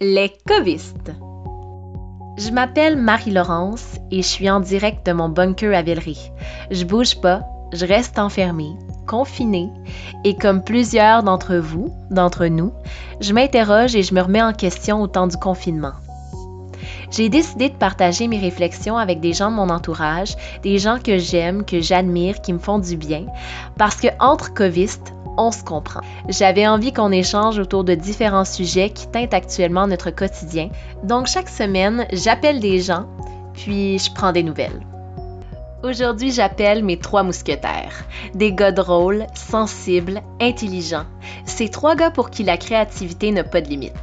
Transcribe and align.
Les 0.00 0.32
covistes. 0.46 1.10
Je 2.36 2.52
m'appelle 2.52 2.96
Marie-Laurence 2.96 3.96
et 4.12 4.22
je 4.22 4.28
suis 4.28 4.48
en 4.48 4.60
direct 4.60 5.04
de 5.04 5.10
mon 5.10 5.28
bunker 5.28 5.74
à 5.74 5.82
Villeray. 5.82 6.14
Je 6.70 6.84
bouge 6.84 7.20
pas, 7.20 7.42
je 7.72 7.84
reste 7.84 8.16
enfermée, 8.20 8.76
confinée, 9.08 9.68
et 10.22 10.36
comme 10.36 10.62
plusieurs 10.62 11.24
d'entre 11.24 11.56
vous, 11.56 11.92
d'entre 12.12 12.46
nous, 12.46 12.72
je 13.20 13.32
m'interroge 13.32 13.96
et 13.96 14.04
je 14.04 14.14
me 14.14 14.20
remets 14.20 14.40
en 14.40 14.52
question 14.52 15.02
au 15.02 15.08
temps 15.08 15.26
du 15.26 15.36
confinement. 15.36 15.94
J'ai 17.10 17.28
décidé 17.28 17.68
de 17.68 17.74
partager 17.74 18.28
mes 18.28 18.38
réflexions 18.38 18.98
avec 18.98 19.18
des 19.18 19.32
gens 19.32 19.50
de 19.50 19.56
mon 19.56 19.68
entourage, 19.68 20.36
des 20.62 20.78
gens 20.78 21.00
que 21.02 21.18
j'aime, 21.18 21.64
que 21.64 21.80
j'admire, 21.80 22.40
qui 22.40 22.52
me 22.52 22.60
font 22.60 22.78
du 22.78 22.96
bien, 22.96 23.26
parce 23.76 23.96
que 23.96 24.08
entre 24.20 24.54
covistes, 24.54 25.12
on 25.38 25.50
se 25.52 25.62
comprend. 25.62 26.00
J'avais 26.28 26.66
envie 26.66 26.92
qu'on 26.92 27.12
échange 27.12 27.58
autour 27.58 27.84
de 27.84 27.94
différents 27.94 28.44
sujets 28.44 28.90
qui 28.90 29.06
teintent 29.06 29.34
actuellement 29.34 29.86
notre 29.86 30.10
quotidien. 30.10 30.68
Donc 31.04 31.26
chaque 31.26 31.48
semaine, 31.48 32.06
j'appelle 32.12 32.60
des 32.60 32.80
gens, 32.80 33.06
puis 33.54 33.98
je 33.98 34.12
prends 34.12 34.32
des 34.32 34.42
nouvelles. 34.42 34.80
Aujourd'hui, 35.84 36.32
j'appelle 36.32 36.84
mes 36.84 36.98
trois 36.98 37.22
mousquetaires. 37.22 38.04
Des 38.34 38.52
gars 38.52 38.72
drôles, 38.72 39.26
sensibles, 39.34 40.22
intelligents. 40.40 41.06
Ces 41.44 41.68
trois 41.68 41.94
gars 41.94 42.10
pour 42.10 42.30
qui 42.30 42.42
la 42.42 42.56
créativité 42.56 43.30
n'a 43.30 43.44
pas 43.44 43.60
de 43.60 43.68
limite. 43.68 43.94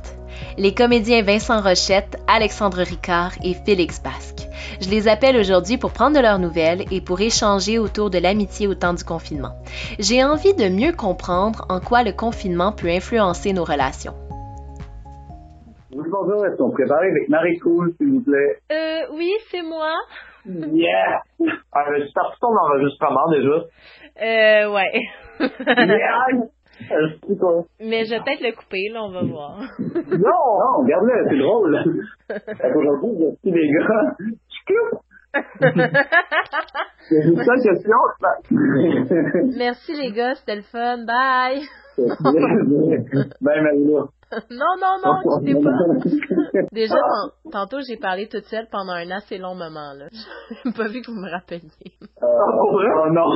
Les 0.58 0.74
comédiens 0.74 1.22
Vincent 1.22 1.62
Rochette, 1.62 2.18
Alexandre 2.28 2.82
Ricard 2.82 3.34
et 3.44 3.54
Félix 3.54 4.02
Basque. 4.02 4.35
Je 4.82 4.90
les 4.90 5.08
appelle 5.08 5.38
aujourd'hui 5.38 5.78
pour 5.78 5.92
prendre 5.94 6.16
de 6.18 6.22
leurs 6.22 6.40
nouvelles 6.40 6.84
et 6.92 7.02
pour 7.02 7.22
échanger 7.22 7.80
autour 7.80 8.10
de 8.10 8.18
l'amitié 8.18 8.68
au 8.68 8.76
temps 8.76 8.94
du 8.94 9.04
confinement. 9.04 9.54
J'ai 10.00 10.24
envie 10.24 10.54
de 10.54 10.68
mieux 10.70 10.92
comprendre 10.92 11.66
en 11.70 11.80
quoi 11.80 12.04
le 12.04 12.12
confinement 12.12 12.72
peut 12.72 12.90
influencer 12.90 13.54
nos 13.54 13.64
relations. 13.64 14.14
Oui, 15.94 16.04
bonjour, 16.12 16.46
est-ce 16.46 16.58
qu'on 16.58 16.72
prépare 16.72 16.98
avec 16.98 17.30
Marie 17.30 17.58
Cool, 17.60 17.94
s'il 17.98 18.12
vous 18.12 18.22
plaît? 18.22 18.58
Euh, 18.72 19.16
oui, 19.16 19.32
c'est 19.50 19.64
moi. 19.64 19.94
Yeah! 20.46 21.22
Ah, 21.72 21.86
mais 21.92 22.06
tu 22.06 22.14
parti 22.14 22.38
ton 22.42 22.56
enregistrement 22.56 23.30
déjà? 23.32 23.64
Euh, 24.22 24.74
ouais. 24.74 24.92
Yeah! 25.40 26.50
Euh? 26.92 27.62
Mais 27.80 28.04
je 28.06 28.12
vais 28.12 28.20
peut-être 28.20 28.42
le 28.42 28.56
couper, 28.56 28.90
là, 28.92 29.04
on 29.04 29.12
va 29.12 29.24
voir. 29.24 29.60
Non, 29.80 30.20
non, 30.20 30.84
regarde-le, 30.84 31.26
c'est 31.30 31.38
drôle. 31.38 31.84
Fait 32.28 32.72
qu'aujourd'hui, 32.74 33.12
je 33.44 33.50
suis 33.50 33.52
les 33.52 33.72
gars. 33.72 34.16
C'est 37.10 37.36
ça 37.36 37.56
question. 37.62 37.98
Merci 39.58 39.94
les 40.02 40.12
gars, 40.12 40.34
c'était 40.36 40.56
le 40.56 40.62
fun. 40.62 41.00
Bye. 41.06 41.62
Ben, 41.98 43.62
Marie-Là. 43.64 44.06
Non, 44.50 44.74
non, 44.82 44.98
non, 45.04 45.14
quittez 45.40 45.54
pas. 45.62 46.64
Déjà, 46.72 46.96
tan- 46.96 47.32
tantôt, 47.52 47.78
j'ai 47.88 47.98
parlé 47.98 48.28
toute 48.28 48.46
seule 48.46 48.68
pendant 48.72 48.94
un 48.94 49.12
assez 49.12 49.38
long 49.38 49.56
moment, 49.56 49.94
là. 49.98 50.08
J'ai 50.12 50.72
pas 50.72 50.88
vu 50.88 51.02
que 51.02 51.12
vous 51.12 51.18
me 51.20 51.30
rappeliez. 51.30 51.62
Oh 52.22 53.08
non! 53.12 53.30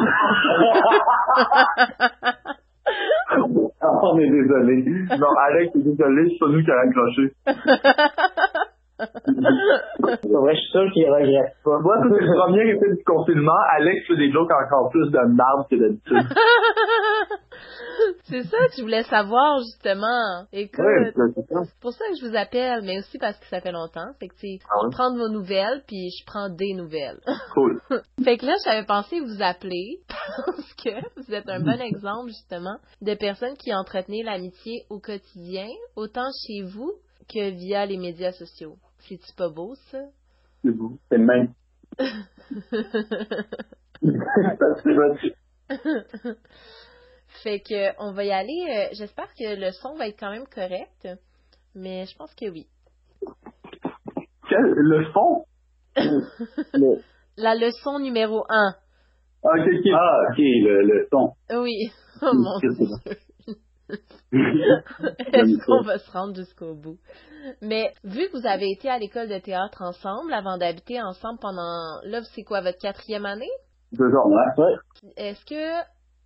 Ah, 3.82 3.92
on 4.04 4.18
est 4.20 4.30
désolé. 4.30 4.84
Non, 5.18 5.28
Alex 5.48 5.76
est 5.76 5.84
désolé, 5.84 6.30
c'est 6.32 6.40
pas 6.40 6.48
nous 6.50 6.64
qui 6.64 6.72
a 6.72 6.80
accroché. 6.80 7.34
C'est 9.00 10.32
vrai, 10.32 10.56
je 10.56 10.60
suis 10.60 10.72
sûr 10.72 10.92
qu'il 10.94 11.10
regrette 11.10 11.56
pas. 11.64 11.80
Moi, 11.80 11.98
tout 12.02 12.10
le 12.10 12.40
premier 12.40 12.70
effet 12.72 12.96
du 12.96 13.04
confinement, 13.04 13.60
Alex 13.78 14.06
fait 14.08 14.18
des 14.18 14.32
jokes 14.32 14.52
encore 14.52 14.90
plus 14.90 15.10
de 15.10 15.20
merde 15.36 15.68
que 15.70 15.76
d'habitude. 15.76 16.28
C'est 18.24 18.44
ça 18.44 18.58
que 18.68 18.74
je 18.78 18.82
voulais 18.82 19.04
savoir, 19.04 19.60
justement. 19.60 20.46
Écoute, 20.54 20.86
c'est 21.16 21.42
c'est 21.48 21.80
pour 21.82 21.92
ça 21.92 22.06
que 22.10 22.16
je 22.20 22.28
vous 22.28 22.36
appelle, 22.36 22.82
mais 22.84 23.00
aussi 23.00 23.18
parce 23.18 23.38
que 23.38 23.46
ça 23.48 23.60
fait 23.62 23.72
longtemps. 23.72 24.08
Fait 24.20 24.28
que, 24.28 24.36
tu 24.36 24.58
sais, 24.58 24.66
Ah 24.70 24.78
ouais? 24.78 24.90
je 24.92 24.96
prends 24.96 25.12
de 25.14 25.20
vos 25.20 25.30
nouvelles, 25.30 25.84
puis 25.88 26.10
je 26.18 26.26
prends 26.26 26.50
des 26.50 26.74
nouvelles. 26.74 27.20
Cool. 27.54 27.80
fait 28.24 28.38
que 28.38 28.46
là, 28.46 28.54
j'avais 28.66 28.86
pensé 28.86 29.20
vous 29.20 29.42
appeler 29.42 30.00
parce 30.46 30.74
que 30.76 30.90
vous 31.18 31.34
êtes 31.34 31.50
un 31.50 31.60
bon 31.60 31.80
exemple, 31.82 32.28
justement, 32.28 32.78
de 33.02 33.14
personnes 33.16 33.58
qui 33.58 33.74
entretenaient 33.74 34.24
l'amitié 34.24 34.84
au 34.90 35.00
quotidien, 35.00 35.68
autant 35.96 36.30
chez 36.48 36.62
vous 36.64 36.92
que 37.34 37.50
via 37.52 37.86
les 37.86 37.98
médias 37.98 38.32
sociaux. 38.32 38.76
C'est-tu 39.00 39.34
pas 39.36 39.50
beau, 39.50 39.76
ça? 39.92 40.00
C'est 40.64 40.72
beau. 40.72 40.98
C'est 41.10 41.18
le 41.18 41.26
même. 41.26 41.54
Fait 47.44 47.60
que 47.60 47.94
on 48.00 48.12
va 48.14 48.24
y 48.26 48.32
aller. 48.32 48.66
euh, 48.70 48.88
J'espère 48.94 49.32
que 49.34 49.56
le 49.60 49.72
son 49.72 49.96
va 49.96 50.08
être 50.08 50.20
quand 50.20 50.32
même 50.32 50.48
correct, 50.48 51.08
mais 51.76 52.06
je 52.06 52.16
pense 52.18 52.34
que 52.36 52.50
oui. 52.50 52.68
Quel, 54.50 54.62
le? 54.62 55.06
Le- 56.74 57.02
La 57.38 57.56
leçon 57.56 58.00
numéro 58.00 58.44
un. 58.50 58.74
Ah, 59.44 59.50
ok. 59.58 59.66
Ah, 59.94 60.34
le, 60.38 60.82
le 60.84 61.08
son. 61.12 61.34
Oui. 61.52 61.92
Oh 62.22 62.34
mon 62.34 62.60
Qu'est-ce 62.60 62.78
que 62.78 62.84
Dieu. 62.84 62.98
Est-ce 64.32 65.66
qu'on 65.66 65.82
va 65.82 65.98
se 65.98 66.12
rendre 66.12 66.36
jusqu'au 66.36 66.76
bout? 66.76 66.98
Mais 67.62 67.94
vu 68.04 68.28
que 68.28 68.38
vous 68.38 68.46
avez 68.48 68.70
été 68.72 68.90
à 68.90 69.00
l'école 69.00 69.30
de 69.30 69.40
théâtre 69.40 69.82
ensemble 69.82 70.34
avant 70.34 70.58
d'habiter 70.58 71.02
ensemble 71.02 71.40
pendant, 71.40 72.00
là, 72.04 72.22
c'est 72.36 72.44
quoi, 72.44 72.62
votre 72.62 72.78
quatrième 72.80 73.26
année? 73.26 73.50
Deux 73.94 74.06
ans, 74.16 74.30
ouais. 74.30 74.76
Est-ce 75.18 75.44
que, 75.46 75.82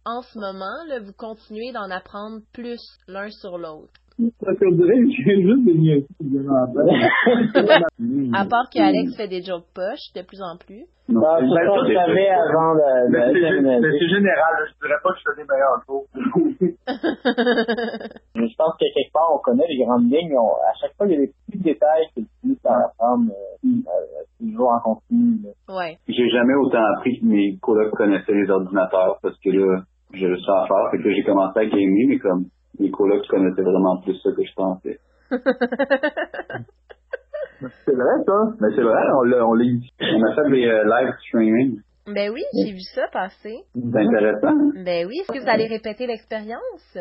en 0.05 0.21
ce 0.21 0.37
moment, 0.37 0.83
là, 0.87 0.99
vous 0.99 1.13
continuez 1.13 1.71
d'en 1.71 1.89
apprendre 1.89 2.41
plus 2.51 2.81
l'un 3.07 3.29
sur 3.29 3.57
l'autre? 3.57 3.93
Ça 4.17 4.53
qu'on 4.55 4.71
dirait 4.71 4.99
que 4.99 5.09
j'ai 5.09 5.41
juste 5.41 5.65
des 5.65 5.73
niaiseries 5.73 6.05
qui. 6.19 6.37
À 8.33 8.45
part 8.45 8.69
que 8.73 8.79
Alex 8.79 9.15
fait 9.17 9.27
des 9.27 9.41
jokes 9.41 9.65
poches 9.73 10.13
de 10.15 10.21
plus 10.21 10.41
en 10.41 10.55
plus. 10.57 10.85
Non. 11.09 11.21
Ah, 11.25 11.39
Ben, 11.41 11.49
c'est- 11.49 11.89
je 11.89 11.93
savais 11.93 12.29
avant 12.29 12.75
de, 12.75 13.09
Mais 13.11 13.19
c'est 13.27 13.33
de 13.33 13.39
déménager. 13.57 13.91
c'est 13.99 14.07
général, 14.07 14.53
je 14.69 14.73
dirais 14.87 14.99
pas 15.03 15.09
que 15.11 15.17
je 15.19 15.23
fais 15.27 15.35
des 15.41 15.47
meilleurs 15.49 15.81
je 18.35 18.55
pense 18.57 18.73
que 18.79 18.85
quelque 18.93 19.11
part, 19.13 19.29
on 19.33 19.39
connaît 19.39 19.65
les 19.67 19.83
grandes 19.83 20.09
lignes. 20.11 20.37
On- 20.37 20.55
à 20.61 20.73
chaque 20.79 20.93
fois, 20.95 21.07
il 21.07 21.13
y 21.13 21.15
a 21.15 21.19
des 21.19 21.31
petits 21.47 21.59
détails 21.63 22.05
que 22.15 22.21
tu 22.21 22.27
finis 22.41 22.57
par 22.63 22.77
apprendre 22.85 23.31
euh, 23.31 23.67
euh, 23.67 24.23
toujours 24.39 24.69
en 24.71 24.79
continu. 24.79 25.39
ouais. 25.69 25.97
J'ai 26.07 26.29
jamais 26.29 26.53
autant 26.55 26.83
appris 26.97 27.19
que 27.19 27.25
mes 27.25 27.57
colocs 27.61 27.91
connaissaient 27.91 28.33
les 28.33 28.49
ordinateurs 28.49 29.19
parce 29.21 29.37
que 29.39 29.49
là, 29.49 29.81
j'ai 30.13 30.27
le 30.27 30.39
ça 30.39 30.63
à 30.63 30.67
faire. 30.67 30.91
Fait 30.91 30.99
que 31.03 31.13
j'ai 31.13 31.23
commencé 31.23 31.59
à 31.59 31.65
gamer, 31.65 32.07
mais 32.07 32.19
comme 32.19 32.45
mes 32.79 32.91
colocs 32.91 33.27
connaissaient 33.27 33.61
vraiment 33.61 33.97
plus 34.01 34.15
ça 34.21 34.31
que 34.31 34.43
je 34.43 34.53
pensais. 34.55 34.99
C'est 37.85 37.95
vrai, 37.95 38.15
ça. 38.25 38.39
Mais 38.59 38.67
c'est 38.75 38.81
vrai, 38.81 39.01
on 39.17 39.21
l'a, 39.23 39.45
on 39.47 39.53
l'a 39.53 39.63
On 39.65 40.23
a 40.23 40.35
fait 40.35 40.49
des 40.51 40.65
euh, 40.65 40.83
live 40.83 41.13
streaming. 41.27 41.79
Ben 42.07 42.29
oui, 42.33 42.41
j'ai 42.53 42.73
vu 42.73 42.81
ça 42.93 43.07
passer. 43.13 43.55
C'est 43.73 43.97
intéressant. 43.99 44.47
hein? 44.49 44.71
Ben 44.83 45.07
oui, 45.07 45.19
est-ce 45.21 45.31
que 45.31 45.41
vous 45.41 45.49
allez 45.49 45.67
répéter 45.67 46.05
l'expérience? 46.05 46.97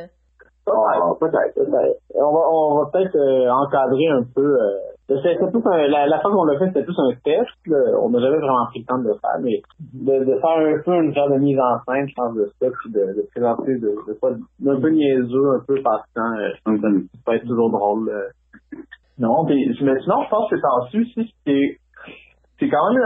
Peut-être, 0.64 1.54
peut-être. 1.54 1.98
On 2.14 2.32
va, 2.32 2.40
on 2.52 2.74
va 2.78 2.90
peut-être 2.92 3.16
euh, 3.16 3.50
encadrer 3.50 4.06
un 4.08 4.22
peu. 4.34 4.42
Euh, 4.60 4.78
plus 5.08 5.18
un- 5.66 5.88
la, 5.88 6.06
la 6.06 6.20
fois 6.20 6.30
qu'on 6.32 6.44
l'a 6.44 6.58
fait, 6.58 6.68
c'était 6.68 6.84
plus 6.84 6.96
un 6.98 7.12
test. 7.24 7.50
là. 7.66 7.78
On 8.00 8.08
n'a 8.10 8.20
jamais 8.20 8.38
vraiment 8.38 8.66
pris 8.66 8.80
le 8.80 8.86
temps 8.86 8.98
de 8.98 9.08
le 9.08 9.14
faire, 9.14 9.40
mais 9.42 9.60
de, 9.92 10.24
de 10.24 10.38
faire 10.40 10.56
un 10.58 10.82
peu 10.84 10.94
une 11.02 11.12
genre 11.14 11.28
de 11.30 11.38
mise 11.38 11.58
en 11.58 11.78
scène, 11.92 12.08
je 12.08 12.14
pense, 12.14 12.34
de 12.34 12.46
ça, 12.60 12.66
puis 12.80 12.92
de, 12.92 13.00
de 13.00 13.26
présenter 13.34 13.74
de, 13.74 13.88
de 14.06 14.18
quoi 14.20 14.30
d'un 14.60 14.80
peu 14.80 14.90
niaiseux, 14.90 15.50
un 15.56 15.64
peu 15.66 15.74
passant. 15.82 16.38
Euh, 16.38 16.50
ça 16.64 16.88
peut 17.26 17.34
être 17.34 17.46
toujours 17.46 17.70
drôle. 17.70 18.08
euh. 18.08 18.78
Non, 19.18 19.44
mais, 19.44 19.56
mais 19.82 20.00
sinon, 20.00 20.22
je 20.24 20.30
pense 20.30 20.48
que 20.50 20.56
c'est 20.56 20.66
en-dessus, 20.66 21.06
si 21.12 21.34
c'est, 21.46 21.76
c'est 22.58 22.68
quand 22.70 22.92
même 22.94 23.02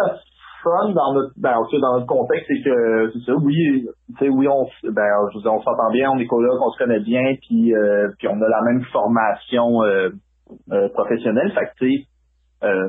dans 0.94 1.14
notre, 1.14 1.32
ben, 1.36 1.54
dans 1.80 1.96
contexte, 2.06 2.46
c'est 2.48 2.62
que, 2.62 3.10
c'est 3.12 3.24
ça, 3.24 3.34
oui, 3.34 3.86
oui, 4.20 4.48
on, 4.48 4.66
ben, 4.90 5.08
je 5.32 5.48
on 5.48 5.62
s'entend 5.62 5.90
bien, 5.92 6.10
on 6.10 6.18
est 6.18 6.26
colocs, 6.26 6.60
on 6.60 6.70
se 6.70 6.78
connaît 6.78 7.00
bien, 7.00 7.34
puis, 7.46 7.74
euh, 7.74 8.08
on 8.24 8.40
a 8.42 8.48
la 8.48 8.62
même 8.62 8.82
formation, 8.92 9.82
euh, 9.82 10.10
euh, 10.72 10.88
professionnelle, 10.90 11.52
euh, 12.64 12.88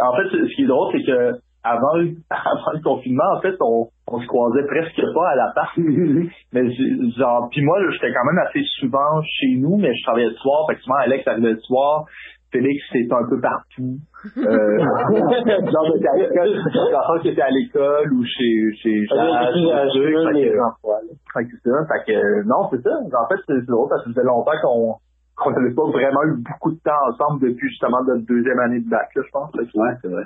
en 0.00 0.16
fait, 0.16 0.28
ce 0.30 0.54
qui 0.56 0.62
est 0.62 0.66
drôle, 0.66 0.92
c'est 0.92 1.04
que, 1.04 1.32
avant, 1.62 1.96
le- 1.96 2.14
confinement, 2.82 3.36
en 3.36 3.40
fait, 3.40 3.54
on, 3.60 3.88
se 4.20 4.26
croisait 4.26 4.66
presque 4.66 5.00
pas 5.14 5.28
à 5.30 5.36
la 5.36 5.52
part. 5.54 5.72
mais 6.52 6.70
genre, 7.16 7.48
puis 7.50 7.62
moi, 7.62 7.78
j'étais 7.90 8.12
quand 8.12 8.24
même 8.24 8.44
assez 8.46 8.62
souvent 8.80 9.22
chez 9.22 9.56
nous, 9.58 9.76
mais 9.76 9.94
je 9.94 10.02
travaillais 10.04 10.28
le 10.30 10.36
soir, 10.36 10.66
fait 10.68 10.76
que 10.76 10.82
souvent 10.82 10.96
Alex 10.96 11.26
arrivait 11.26 11.52
le 11.52 11.60
soir, 11.60 12.04
Félix 12.50 12.82
c'était 12.92 13.12
un 13.12 13.28
peu 13.28 13.40
partout. 13.40 13.98
Euh, 14.36 14.78
genre 14.78 15.92
de 15.94 16.02
carrière, 16.02 16.30
quand 16.34 17.18
qui 17.20 17.28
était 17.28 17.42
à 17.42 17.50
l'école 17.50 18.12
ou 18.12 18.24
chez 18.24 18.72
chez 18.82 19.06
âgeux, 19.16 20.12
truc, 20.12 20.26
fait 20.26 20.32
les 20.34 20.50
que- 20.50 20.58
emplois, 20.58 21.00
là. 21.06 21.14
fait 21.34 21.44
que 21.44 21.50
c'est 21.62 21.70
ça. 21.70 21.76
Fait 21.86 22.12
que, 22.12 22.42
non, 22.44 22.68
c'est 22.70 22.82
ça. 22.82 22.90
En 22.98 23.28
fait, 23.28 23.40
c'est 23.46 23.64
drôle 23.66 23.88
parce 23.88 24.02
que 24.04 24.10
ça 24.10 24.14
faisait 24.14 24.26
longtemps 24.26 24.58
qu'on 24.62 24.94
qu'on 25.36 25.50
n'avait 25.52 25.72
pas 25.72 25.84
vraiment 25.86 26.22
eu 26.24 26.42
beaucoup 26.42 26.72
de 26.72 26.80
temps 26.82 26.98
ensemble 27.08 27.46
depuis 27.48 27.68
justement 27.68 28.02
notre 28.02 28.26
deuxième 28.26 28.58
année 28.58 28.80
de 28.80 28.88
bac, 28.90 29.08
là, 29.14 29.22
je 29.24 29.30
pense. 29.30 29.54
Ouais, 29.54 29.94
c'est 30.02 30.08
vrai. 30.08 30.24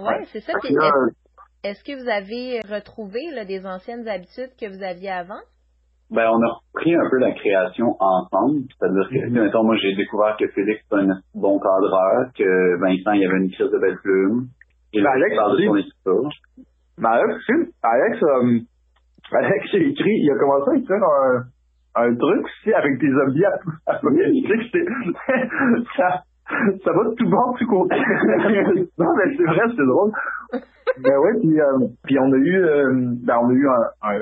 Ouais, 0.00 0.24
c'est 0.32 0.40
ça. 0.40 0.52
Est-ce 1.64 1.82
que 1.84 1.94
vous 1.94 2.08
avez 2.08 2.60
retrouvé 2.68 3.20
là, 3.34 3.44
des 3.44 3.64
anciennes 3.66 4.06
habitudes 4.08 4.50
que 4.60 4.66
vous 4.68 4.82
aviez 4.82 5.10
avant? 5.10 5.38
Ben, 6.10 6.26
on 6.30 6.40
a 6.42 6.48
repris 6.72 6.94
un 6.94 7.08
peu 7.10 7.18
la 7.18 7.32
création 7.32 7.96
ensemble. 8.00 8.62
C'est-à-dire 8.78 9.08
que, 9.10 9.26
Mhm. 9.28 9.42
mettons, 9.44 9.64
moi, 9.64 9.76
j'ai 9.76 9.94
découvert 9.94 10.36
que 10.38 10.46
Félix 10.48 10.80
est 10.90 10.94
un 10.96 11.18
bon 11.34 11.58
cadreur, 11.58 12.30
que 12.36 12.80
Vincent, 12.80 13.12
il 13.12 13.26
avait 13.26 13.38
une 13.44 13.50
crise 13.50 13.70
de 13.70 13.78
belle 13.78 13.98
plume. 14.02 14.46
Et 14.94 15.00
là, 15.00 15.10
Alex 15.12 15.30
il 15.32 15.36
parle 15.36 15.56
de 15.60 15.66
son 15.66 15.76
écriture. 15.76 16.28
Mais 16.98 17.08
Alex, 17.08 17.44
Alex, 17.82 18.22
euh, 18.22 18.58
Alex 19.32 19.74
a 19.74 19.78
écrit, 19.78 20.16
il 20.24 20.30
a 20.32 20.38
commencé 20.38 20.70
à 20.70 20.76
écrire 20.76 20.96
un, 21.04 22.04
un 22.04 22.14
truc 22.16 22.44
aussi 22.46 22.72
avec 22.72 22.98
des 22.98 23.10
zombies 23.10 23.44
apocalyptiques. 23.86 24.70
C'est- 24.72 24.88
ça, 25.96 26.22
ça 26.84 26.92
va 26.92 27.04
de 27.10 27.14
tout 27.16 27.28
bord, 27.28 27.54
tout 27.58 27.66
côté. 27.66 27.96
non, 28.98 29.06
mais 29.16 29.36
c'est 29.36 29.44
vrai, 29.44 29.62
c'est 29.76 29.86
drôle. 29.86 30.12
Ben 31.04 31.16
ouais, 31.18 31.38
puis, 31.40 31.60
euh, 31.60 31.86
puis 32.04 32.18
on 32.18 32.32
a 32.32 32.36
eu, 32.36 32.56
euh, 32.64 32.92
ben 33.26 33.36
on 33.42 33.50
a 33.50 33.52
eu 33.52 33.68
un, 33.68 34.08
un, 34.08 34.18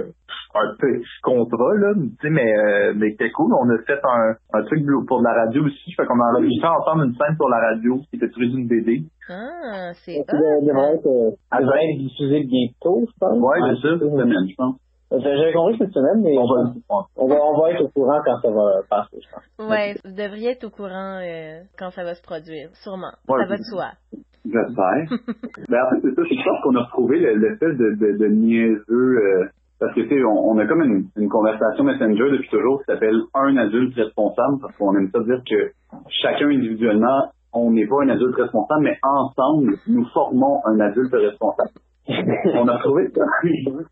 un 0.62 0.74
petit 0.78 1.04
contrat, 1.22 1.74
là, 1.76 1.92
tu 1.94 2.10
sais, 2.22 2.30
mais, 2.30 2.56
euh, 2.56 2.92
mais 2.96 3.10
c'était 3.12 3.30
cool. 3.30 3.52
On 3.54 3.68
a 3.70 3.78
fait 3.86 4.00
un, 4.04 4.34
un 4.58 4.62
truc 4.64 4.84
pour 5.06 5.18
de 5.20 5.24
la 5.24 5.34
radio 5.44 5.64
aussi. 5.64 5.92
Fait 5.92 6.04
qu'on 6.06 6.18
a 6.20 6.32
enregistré 6.32 6.68
ensemble 6.68 7.06
une 7.06 7.14
scène 7.14 7.36
pour 7.38 7.48
la 7.48 7.58
radio 7.60 7.98
qui 8.10 8.16
était 8.16 8.28
tirée 8.30 8.48
d'une 8.48 8.66
BD. 8.66 9.02
Ah, 9.28 9.92
c'est 10.04 10.22
Ça 10.28 10.36
devrait 10.36 10.90
hot. 10.90 10.94
être, 10.94 11.06
euh, 11.06 11.30
ça 11.52 11.60
devrait 11.60 11.84
être 11.90 11.98
diffusé 11.98 12.44
bientôt, 12.44 13.04
je 13.06 13.12
pense. 13.18 13.38
Ouais, 13.40 13.58
c'est 13.74 13.88
ça. 13.88 13.94
Cette 13.98 14.10
semaine, 14.10 14.48
je 14.48 14.54
pense. 14.56 14.76
Euh, 15.12 15.18
J'avais 15.22 15.52
compris 15.52 15.78
cette 15.78 15.92
semaine, 15.92 16.20
mais 16.22 16.36
On 16.36 16.46
va, 16.46 17.04
on 17.16 17.28
va, 17.28 17.36
on 17.36 17.60
va 17.60 17.70
être 17.70 17.82
au 17.84 17.88
courant 17.88 18.18
quand 18.24 18.40
ça 18.42 18.50
va 18.50 18.80
passer, 18.90 19.18
je 19.22 19.28
pense. 19.30 19.68
Ouais, 19.70 19.94
vous 20.04 20.10
devriez 20.16 20.50
être 20.50 20.64
au 20.64 20.70
courant 20.70 21.20
euh, 21.22 21.60
quand 21.78 21.90
ça 21.90 22.02
va 22.02 22.14
se 22.14 22.22
produire, 22.22 22.70
sûrement. 22.82 23.12
Ouais, 23.28 23.38
ça 23.40 23.48
va 23.48 23.56
de 23.56 23.62
soi. 23.62 23.90
J'espère. 24.44 25.06
ben, 25.68 25.78
en 25.82 25.90
fait, 25.90 26.00
c'est 26.02 26.14
ça, 26.14 26.22
je 26.22 26.44
pense 26.44 26.62
qu'on 26.62 26.74
a 26.76 26.82
retrouvé 26.84 27.18
le- 27.18 27.34
l'espèce 27.34 27.76
de, 27.76 27.94
de, 27.98 28.18
de 28.18 28.26
niaiseux, 28.28 29.25
on, 30.10 30.50
on 30.50 30.58
a 30.58 30.66
comme 30.66 30.82
une, 30.82 31.08
une 31.16 31.28
conversation 31.28 31.84
Messenger 31.84 32.30
depuis 32.30 32.48
toujours 32.48 32.80
qui 32.80 32.86
s'appelle 32.86 33.20
un 33.34 33.56
adulte 33.56 33.94
responsable, 33.94 34.60
parce 34.60 34.76
qu'on 34.76 34.96
aime 34.96 35.10
ça 35.10 35.20
dire 35.20 35.42
que 35.48 35.72
chacun 36.08 36.48
individuellement, 36.48 37.30
on 37.52 37.70
n'est 37.70 37.86
pas 37.86 38.02
un 38.02 38.08
adulte 38.08 38.36
responsable, 38.36 38.82
mais 38.82 38.98
ensemble, 39.02 39.78
nous 39.86 40.04
formons 40.12 40.60
un 40.66 40.80
adulte 40.80 41.12
responsable. 41.12 41.70
on 42.08 42.68
a 42.68 42.78
trouvé 42.78 43.08
ça. 43.14 43.24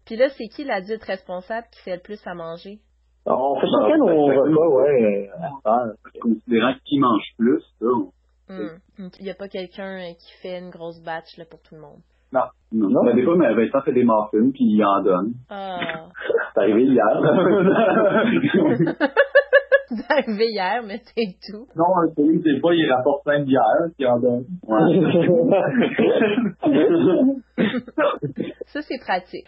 Puis 0.04 0.16
là, 0.16 0.28
c'est 0.28 0.46
qui 0.46 0.64
l'adulte 0.64 1.02
responsable 1.04 1.66
qui 1.72 1.80
fait 1.82 1.96
le 1.96 2.02
plus 2.02 2.20
à 2.26 2.34
manger? 2.34 2.78
On 3.26 3.58
fait 3.58 3.66
chacun 3.66 3.96
nos 3.96 4.26
repas, 4.26 4.68
ouais. 4.68 5.30
Considérant 6.20 6.74
qui 6.84 6.98
mange 6.98 7.24
plus, 7.38 7.62
ça. 7.80 7.86
Hmm. 8.48 9.08
Il 9.18 9.24
n'y 9.24 9.30
a 9.30 9.34
pas 9.34 9.48
quelqu'un 9.48 9.98
euh, 9.98 10.12
qui 10.18 10.32
fait 10.42 10.58
une 10.58 10.68
grosse 10.68 11.02
batch 11.02 11.38
là, 11.38 11.44
pour 11.50 11.60
tout 11.62 11.74
le 11.74 11.80
monde. 11.80 12.00
Non. 12.34 12.42
non. 12.90 13.04
Ben, 13.04 13.14
des 13.14 13.22
fois, 13.22 13.36
mais 13.36 13.54
Vincent 13.54 13.80
fait 13.82 13.92
des 13.92 14.02
muffins, 14.02 14.50
puis 14.52 14.64
il 14.64 14.84
en 14.84 15.00
donne. 15.02 15.34
Ah. 15.48 16.08
C'est 16.52 16.60
arrivé 16.60 16.82
hier. 16.84 17.06
c'est 19.88 20.10
arrivé 20.10 20.50
hier, 20.50 20.82
mais 20.84 21.00
c'est 21.04 21.36
tout. 21.46 21.68
Non, 21.76 21.84
celui 22.16 22.40
des 22.40 22.58
fois, 22.60 22.74
il 22.74 22.90
rapporte 22.90 23.22
plein 23.24 23.44
bière, 23.44 23.86
puis 23.96 24.04
en 24.06 24.18
donne. 24.18 24.44
Ça, 28.66 28.82
c'est 28.82 28.98
pratique. 28.98 29.46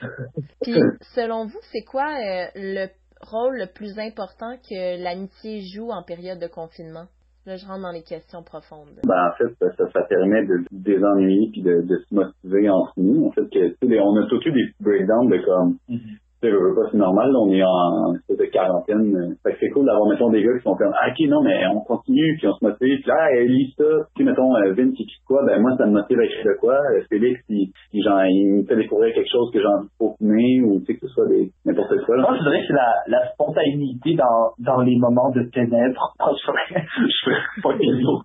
Puis, 0.62 0.80
selon 1.14 1.46
vous, 1.46 1.58
c'est 1.72 1.82
quoi 1.82 2.06
euh, 2.06 2.46
le 2.54 2.86
rôle 3.20 3.58
le 3.58 3.66
plus 3.66 3.98
important 3.98 4.56
que 4.58 5.02
l'amitié 5.02 5.62
joue 5.62 5.90
en 5.90 6.04
période 6.04 6.38
de 6.38 6.46
confinement? 6.46 7.08
Là, 7.46 7.56
je 7.56 7.64
rentre 7.64 7.82
dans 7.82 7.92
les 7.92 8.02
questions 8.02 8.42
profondes. 8.42 8.98
Ben, 9.06 9.30
en 9.30 9.32
fait, 9.38 9.54
ça, 9.60 9.86
ça 9.92 10.02
permet 10.02 10.44
de 10.46 10.58
se 10.58 10.66
désennuyer 10.72 11.48
puis 11.52 11.62
de, 11.62 11.82
de 11.82 11.96
se 11.98 12.12
motiver 12.12 12.68
entre 12.68 12.92
nous. 12.96 13.26
En 13.26 13.30
fait, 13.30 13.44
que, 13.44 13.68
tu 13.68 13.88
sais, 13.88 14.00
on 14.00 14.16
a 14.16 14.26
tous 14.26 14.44
eu 14.46 14.52
des 14.52 14.66
breakdowns 14.80 15.30
de 15.30 15.38
comme, 15.44 15.78
sais, 15.88 15.94
je 16.42 16.48
veux 16.48 16.74
pas, 16.74 16.88
c'est 16.90 16.98
normal, 16.98 17.34
on 17.34 17.50
est 17.50 17.62
en 17.62 18.14
espèce 18.14 18.36
de 18.38 18.44
quarantaine. 18.46 19.16
euh, 19.16 19.34
Fait 19.42 19.52
que 19.52 19.58
c'est 19.60 19.70
cool 19.70 19.86
d'avoir, 19.86 20.08
mettons, 20.08 20.30
des 20.30 20.42
gars 20.42 20.56
qui 20.56 20.62
sont 20.62 20.76
comme, 20.76 20.92
ah, 20.94 21.08
ok, 21.10 21.28
non, 21.28 21.42
mais 21.42 21.66
on 21.68 21.80
continue, 21.80 22.36
puis 22.38 22.48
on 22.48 22.54
se 22.54 22.64
motive, 22.64 22.98
puis 23.00 23.08
là, 23.08 23.16
ah, 23.18 23.40
lis 23.40 23.74
ça, 23.76 23.84
tu 24.14 24.22
sais, 24.22 24.24
mettons, 24.28 24.54
euh, 24.56 24.72
Vince, 24.72 24.94
il 24.98 25.02
écrit 25.02 25.22
quoi, 25.26 25.42
ben, 25.46 25.60
moi, 25.60 25.72
ça 25.76 25.86
me 25.86 25.92
motive 25.92 26.18
à 26.20 26.24
écrire 26.24 26.44
de 26.44 26.58
quoi, 26.60 26.74
Euh, 26.94 27.02
Félix, 27.08 27.40
il, 27.48 27.72
il, 27.92 28.02
genre, 28.02 28.20
il 28.28 28.60
me 28.60 28.64
fait 28.64 28.76
découvrir 28.76 29.14
quelque 29.14 29.30
chose 29.30 29.50
que 29.52 29.60
j'ai 29.60 29.66
envie 29.66 29.86
de 29.88 29.96
peaufiner, 29.98 30.62
ou, 30.62 30.80
tu 30.80 30.86
sais, 30.86 30.94
que 30.98 31.06
ce 31.06 31.12
soit 31.14 31.26
des, 31.28 31.50
n'importe 31.64 31.96
quoi, 32.04 32.16
là. 32.16 32.22
Moi, 32.28 32.36
je 32.38 32.42
dirais 32.42 32.60
que 32.60 32.66
c'est 32.68 32.78
la, 32.78 32.92
la 33.08 33.28
spontanéité 33.32 34.14
dans, 34.14 34.52
dans 34.58 34.80
les 34.82 34.96
moments 34.98 35.30
de 35.30 35.42
ténèbres. 35.50 36.14
Non, 36.20 36.32
je 36.36 37.62
pas. 37.62 37.72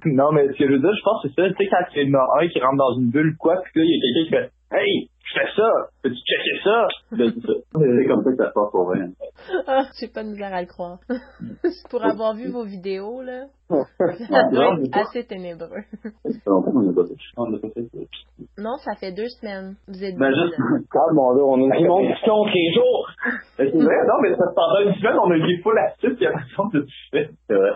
Non, 0.06 0.32
mais 0.32 0.48
ce 0.48 0.58
que 0.58 0.68
je 0.68 0.72
veux 0.74 0.80
dire, 0.80 0.94
je 0.94 1.04
pense 1.04 1.24
que 1.24 1.30
c'est 1.30 1.42
ça. 1.42 1.48
Tu 1.50 1.56
sais, 1.56 1.70
quand 1.70 1.86
il 1.96 2.10
y 2.10 2.16
en 2.16 2.20
a 2.20 2.44
un 2.44 2.48
qui 2.48 2.60
rentre 2.60 2.78
dans 2.78 2.94
une 3.00 3.10
bulle, 3.10 3.36
quoi, 3.40 3.56
puis 3.64 3.82
là, 3.82 3.86
il 3.86 3.90
y 3.90 3.98
a 3.98 4.02
quelqu'un 4.02 4.24
qui 4.26 4.36
fait 4.36 4.52
Hey, 4.74 5.10
fais 5.34 5.48
ça, 5.56 5.70
peux-tu 6.04 6.16
checker 6.16 6.64
ça? 6.64 6.88
Ben, 7.12 7.32
c'est 7.34 7.48
ça. 7.48 7.54
C'est 7.74 8.08
comme 8.08 8.24
ça 8.24 8.32
que 8.32 8.38
ça 8.38 8.50
se 8.50 8.54
passe 8.54 8.72
pour 8.72 8.86
vrai. 8.86 9.00
Ah, 9.68 9.84
j'ai 10.00 10.08
pas 10.08 10.24
de 10.24 10.30
misère 10.30 10.54
à 10.54 10.62
le 10.62 10.68
croire. 10.68 11.00
Pour 11.90 12.04
avoir 12.04 12.36
vu 12.36 12.50
vos 12.50 12.64
vidéos, 12.64 13.22
là, 13.22 13.46
ça 13.70 14.44
doit 14.52 14.78
être 14.84 14.98
assez 14.98 15.26
ténébreux. 15.26 15.84
Ça 16.04 16.10
fait 16.24 16.42
longtemps 16.46 16.72
qu'on 16.72 16.82
n'a 16.82 16.94
pas 16.94 17.08
fait. 17.08 17.16
On 17.38 17.46
l'a 17.46 17.60
pas 17.60 17.70
fait, 17.70 17.84
ça. 17.84 18.00
Non, 18.58 18.76
ça 18.78 18.96
fait 18.96 19.12
deux 19.12 19.30
semaines. 19.40 19.76
Vous 19.88 20.04
êtes 20.04 20.16
Ben, 20.18 20.30
deux, 20.30 20.36
juste, 20.36 20.56
Dieu, 20.56 20.88
on 21.18 21.72
est 21.72 21.88
monde 21.88 22.14
qui 22.14 22.30
compte 22.30 22.50
les 22.54 22.74
jours. 22.74 23.10
Ben, 23.58 23.70
c'est 23.72 23.84
vrai, 23.84 23.96
non, 24.08 24.22
mais 24.22 24.36
ça, 24.36 24.44
pendant 24.56 24.90
une 24.90 24.96
semaine, 24.96 25.18
on 25.24 25.32
a 25.32 25.38
eu 25.38 25.62
full 25.62 25.78
acide, 25.80 26.16
puis 26.16 26.28
après 26.28 26.42
a 26.42 26.70
tout 26.72 26.86
fait. 27.12 27.30
C'est 27.48 27.56
vrai. 27.56 27.72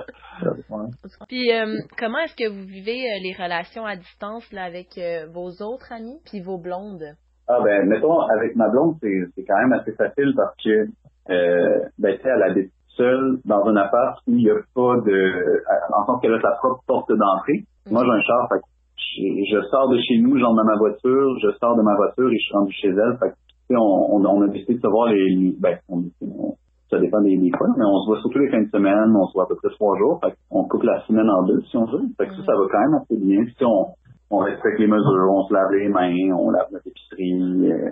Puis, 1.28 1.52
euh, 1.54 1.78
comment 1.98 2.20
est-ce 2.20 2.36
que 2.36 2.50
vous 2.50 2.66
vivez 2.66 3.00
euh, 3.00 3.20
les 3.24 3.34
relations 3.34 3.86
à 3.86 3.96
distance 3.96 4.52
là, 4.52 4.64
avec 4.64 4.98
euh, 4.98 5.28
vos 5.32 5.50
autres 5.62 5.92
amis 5.92 6.20
puis 6.26 6.42
vos 6.42 6.58
blondes? 6.58 7.16
Ah 7.48 7.60
ben, 7.64 7.88
mettons, 7.88 8.20
avec 8.22 8.56
ma 8.56 8.70
blonde, 8.70 8.96
c'est 9.02 9.26
c'est 9.36 9.44
quand 9.46 9.58
même 9.58 9.74
assez 9.74 9.92
facile 9.94 10.34
parce 10.36 10.56
que, 10.64 10.88
euh, 11.30 11.80
ben, 12.00 12.16
tu 12.18 12.24
sais, 12.24 12.30
elle 12.30 12.44
habite 12.44 12.72
seule 12.98 13.38
dans 13.46 13.64
un 13.66 13.76
appart 13.76 14.20
où 14.28 14.32
il 14.32 14.38
n'y 14.38 14.50
a 14.50 14.56
pas 14.74 14.96
de... 15.06 15.62
En 15.94 16.06
sens 16.06 16.22
qu'elle 16.22 16.34
a 16.34 16.42
sa 16.42 16.52
propre 16.58 16.82
porte 16.88 17.10
d'entrée. 17.10 17.64
Moi, 17.92 18.04
j'ai 18.06 18.12
un 18.12 18.22
char, 18.22 18.48
fait 18.50 18.60
que 18.60 18.66
je, 18.98 19.56
je 19.58 19.62
sors 19.70 19.90
de 19.90 19.98
chez 19.98 20.18
nous, 20.20 20.38
j'entre 20.40 20.56
dans 20.56 20.64
ma 20.64 20.78
voiture, 20.78 21.38
je 21.44 21.52
sors 21.60 21.76
de 21.76 21.82
ma 21.84 21.96
voiture 21.96 22.30
et 22.30 22.38
je 22.38 22.44
suis 22.44 22.56
rendu 22.56 22.72
chez 22.74 22.88
elle. 22.90 23.18
Fait 23.20 23.30
que, 23.30 23.76
on, 23.76 24.16
on, 24.16 24.26
on 24.26 24.42
a 24.44 24.48
décidé 24.48 24.76
de 24.76 24.80
se 24.82 24.88
voir 24.88 25.10
les... 25.10 25.54
Ben, 25.60 25.78
on, 25.90 26.04
on- 26.22 26.56
ça 26.90 27.00
dépend 27.00 27.20
des, 27.22 27.36
des 27.36 27.50
fois, 27.58 27.68
mais 27.78 27.84
on 27.84 28.00
se 28.02 28.08
voit 28.08 28.20
surtout 28.22 28.38
les 28.38 28.50
fins 28.50 28.62
de 28.62 28.70
semaine, 28.70 29.12
on 29.16 29.26
se 29.26 29.34
voit 29.34 29.44
à 29.44 29.48
peu 29.48 29.56
près 29.56 29.70
trois 29.72 29.98
jours. 29.98 30.20
Fait 30.24 30.34
on 30.52 30.66
coupe 30.66 30.84
la 30.84 31.02
semaine 31.08 31.28
en 31.30 31.42
deux, 31.44 31.60
si 31.62 31.76
on 31.78 31.86
veut. 31.86 32.04
Fait 32.16 32.28
que 32.28 32.36
ça, 32.36 32.44
ça 32.46 32.54
va 32.56 32.64
quand 32.72 32.80
même 32.80 32.94
assez 33.02 33.18
bien. 33.18 33.44
Puis, 33.44 33.66
on, 33.66 33.88
on 34.30 34.40
respecte 34.40 34.80
les 34.80 34.88
mesures, 34.88 35.30
on 35.30 35.48
se 35.48 35.54
lave 35.54 35.72
les 35.72 35.90
mains, 35.90 36.36
on 36.36 36.50
lave 36.50 36.68
notre 36.72 36.88
épicerie, 36.88 37.72
euh, 37.72 37.90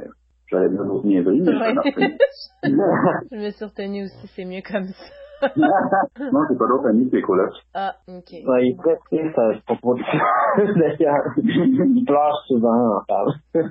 j'allais 0.47 0.69
dire 0.69 0.83
d'autres 0.85 1.06
niaiseries, 1.06 1.41
mais 1.41 1.53
Ouais. 1.53 2.18
Je 3.31 3.38
me 3.38 3.50
suis 3.50 3.65
retenue 3.65 4.03
aussi, 4.03 4.27
c'est 4.27 4.45
mieux 4.45 4.62
comme 4.62 4.88
ça. 4.88 5.06
Non, 5.57 6.39
c'est 6.47 6.57
pas 6.57 6.68
d'autres 6.68 6.88
amis, 6.88 7.07
c'est 7.09 7.18
les 7.18 7.21
colocs. 7.21 7.53
Ah, 7.74 7.94
ok. 8.07 8.31
Ouais, 8.47 8.65
il 8.65 8.71
est 8.71 8.77
très 8.77 8.95
triste 9.06 9.38
à 9.38 9.53
ce 9.53 9.63
propos 9.65 9.95
D'ailleurs, 10.57 11.24
il 11.38 12.05
pleure 12.05 12.43
souvent, 12.48 12.98
en 12.98 13.03
parle. 13.08 13.34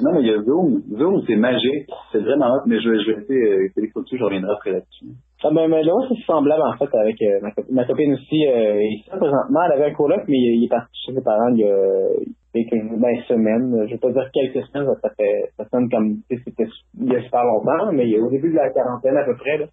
Non, 0.00 0.12
mais 0.14 0.20
il 0.20 0.28
y 0.28 0.32
a 0.32 0.42
Zoom. 0.42 0.80
Zoom, 0.96 1.22
c'est 1.26 1.36
magique. 1.36 1.90
C'est 2.12 2.20
vraiment 2.20 2.54
hot, 2.54 2.62
mais 2.66 2.80
je, 2.80 2.88
vais 2.88 3.20
essayer, 3.20 3.52
euh, 3.52 3.68
Félix 3.74 3.96
au-dessus, 3.96 4.16
je 4.16 4.24
reviendrai 4.24 4.52
après 4.52 4.70
là-dessus. 4.70 5.06
Ah 5.44 5.50
ben, 5.52 5.68
mais 5.68 5.84
là, 5.84 5.94
c'est 6.08 6.20
semblable 6.24 6.62
en 6.62 6.76
fait 6.76 6.92
avec 6.96 7.22
euh, 7.22 7.38
ma, 7.40 7.52
copine, 7.52 7.74
ma 7.74 7.84
copine 7.84 8.12
aussi. 8.14 8.44
Euh, 8.48 8.82
ici, 8.82 9.08
présentement, 9.08 9.60
elle 9.66 9.72
avait 9.72 9.92
un 9.92 9.94
coloc, 9.94 10.22
mais 10.26 10.36
il, 10.36 10.64
est 10.64 10.68
parti 10.68 10.90
chez 11.06 11.14
ses 11.14 11.22
parents 11.22 11.50
il 11.54 11.60
y 11.60 11.64
a 11.64 12.08
quelques 12.52 12.98
ben, 12.98 13.16
semaines. 13.28 13.86
Je 13.86 13.92
vais 13.92 13.98
pas 13.98 14.10
dire 14.10 14.28
quelques 14.32 14.66
semaines, 14.66 14.88
ça 15.00 15.10
fait 15.16 15.52
ça 15.56 15.64
sonne 15.70 15.88
comme 15.90 16.16
c'était 16.28 16.66
il 17.00 17.12
y 17.12 17.16
a 17.16 17.22
super 17.22 17.44
longtemps, 17.44 17.92
mais 17.92 18.18
au 18.18 18.28
début 18.28 18.50
de 18.50 18.56
la 18.56 18.70
quarantaine 18.70 19.16
à 19.16 19.24
peu 19.24 19.36
près. 19.36 19.58
Là. 19.58 19.66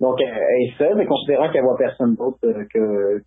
Donc 0.00 0.20
elle, 0.20 0.34
est 0.34 0.76
seule, 0.78 0.96
mais 0.96 1.06
considérant 1.06 1.48
qu'elle 1.52 1.62
voit 1.62 1.76
personne 1.78 2.16
d'autre 2.16 2.38
euh, 2.44 2.64
que 2.74 3.22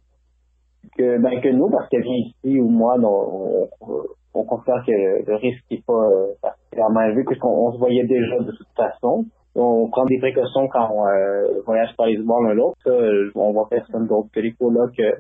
que 0.97 1.21
ben 1.21 1.39
que 1.39 1.49
nous, 1.49 1.69
parce 1.69 1.87
qu'elle 1.87 2.03
vient 2.03 2.17
ici 2.17 2.59
ou 2.59 2.67
moi, 2.67 2.95
on, 3.01 3.69
on, 3.79 4.03
on 4.33 4.43
considère 4.43 4.83
que 4.85 5.25
le 5.25 5.35
risque 5.35 5.63
n'est 5.71 5.83
pas 5.87 5.93
euh, 5.93 6.33
particulièrement 6.41 7.01
élevé, 7.03 7.23
puisqu'on 7.23 7.67
on 7.67 7.71
se 7.71 7.77
voyait 7.77 8.05
déjà 8.05 8.39
de 8.39 8.51
toute 8.51 8.75
façon 8.75 9.23
on 9.57 9.89
prend 9.89 10.05
des 10.05 10.19
précautions 10.19 10.67
quand 10.67 10.89
on 10.91 11.07
euh, 11.07 11.61
voyage 11.65 11.89
par 11.97 12.07
les 12.07 12.17
voir 12.17 12.41
l'un 12.41 12.53
l'autre. 12.53 12.77
Euh, 12.87 13.31
on 13.35 13.51
voit 13.53 13.67
personne 13.69 14.07
d'autre 14.07 14.29
que 14.33 14.39
les 14.39 14.53
colocs. 14.53 14.99
Euh, 14.99 15.13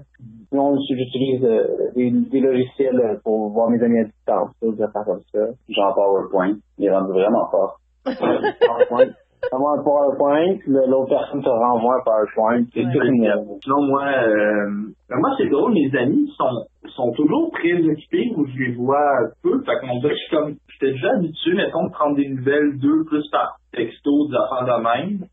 non, 0.51 0.75
j'utilise 0.87 1.43
euh, 1.43 1.91
des, 1.95 2.11
des 2.11 2.39
logiciels 2.39 3.19
pour 3.23 3.49
voir 3.49 3.69
mes 3.69 3.81
amis 3.81 3.99
à 3.99 4.03
distance, 4.03 4.49
vais 4.61 4.77
faire 4.77 5.05
comme 5.05 5.21
ça. 5.33 5.39
Genre 5.69 5.95
PowerPoint. 5.95 6.55
Il 6.77 6.85
est 6.85 6.91
rendu 6.91 7.11
vraiment 7.11 7.49
fort. 7.49 7.79
PowerPoint. 8.05 9.07
Avoir 9.51 9.79
un 9.79 9.83
PowerPoint, 9.83 10.57
l'autre 10.65 11.09
personne 11.09 11.41
te 11.41 11.49
renvoie 11.49 11.95
un 11.95 12.03
PowerPoint. 12.03 12.65
C'est 12.73 12.83
Ouais. 12.85 13.31
Sinon, 13.63 13.81
moi, 13.83 14.03
euh, 14.03 14.65
ben, 15.09 15.17
moi, 15.19 15.29
c'est 15.37 15.47
drôle, 15.47 15.73
mes 15.73 15.95
amis 15.97 16.29
sont, 16.35 16.65
sont 16.95 17.11
toujours 17.11 17.51
très 17.51 17.73
occupés 17.73 18.33
où 18.35 18.45
je 18.45 18.57
les 18.57 18.75
vois 18.75 19.09
peu. 19.43 19.61
Fait 19.63 19.79
qu'on 19.79 19.99
dirait 19.99 20.13
que 20.13 20.19
je 20.19 20.25
suis 20.25 20.35
comme, 20.35 20.55
j'étais 20.67 20.91
déjà 20.93 21.11
habitué, 21.11 21.53
mettons, 21.53 21.85
de 21.85 21.91
prendre 21.91 22.15
des 22.15 22.27
nouvelles 22.29 22.77
d'eux 22.79 23.05
plus 23.05 23.29
par 23.31 23.57
texto, 23.77 24.27
des 24.27 24.35
affaires 24.35 24.65
de 24.65 24.83
même. 24.83 25.25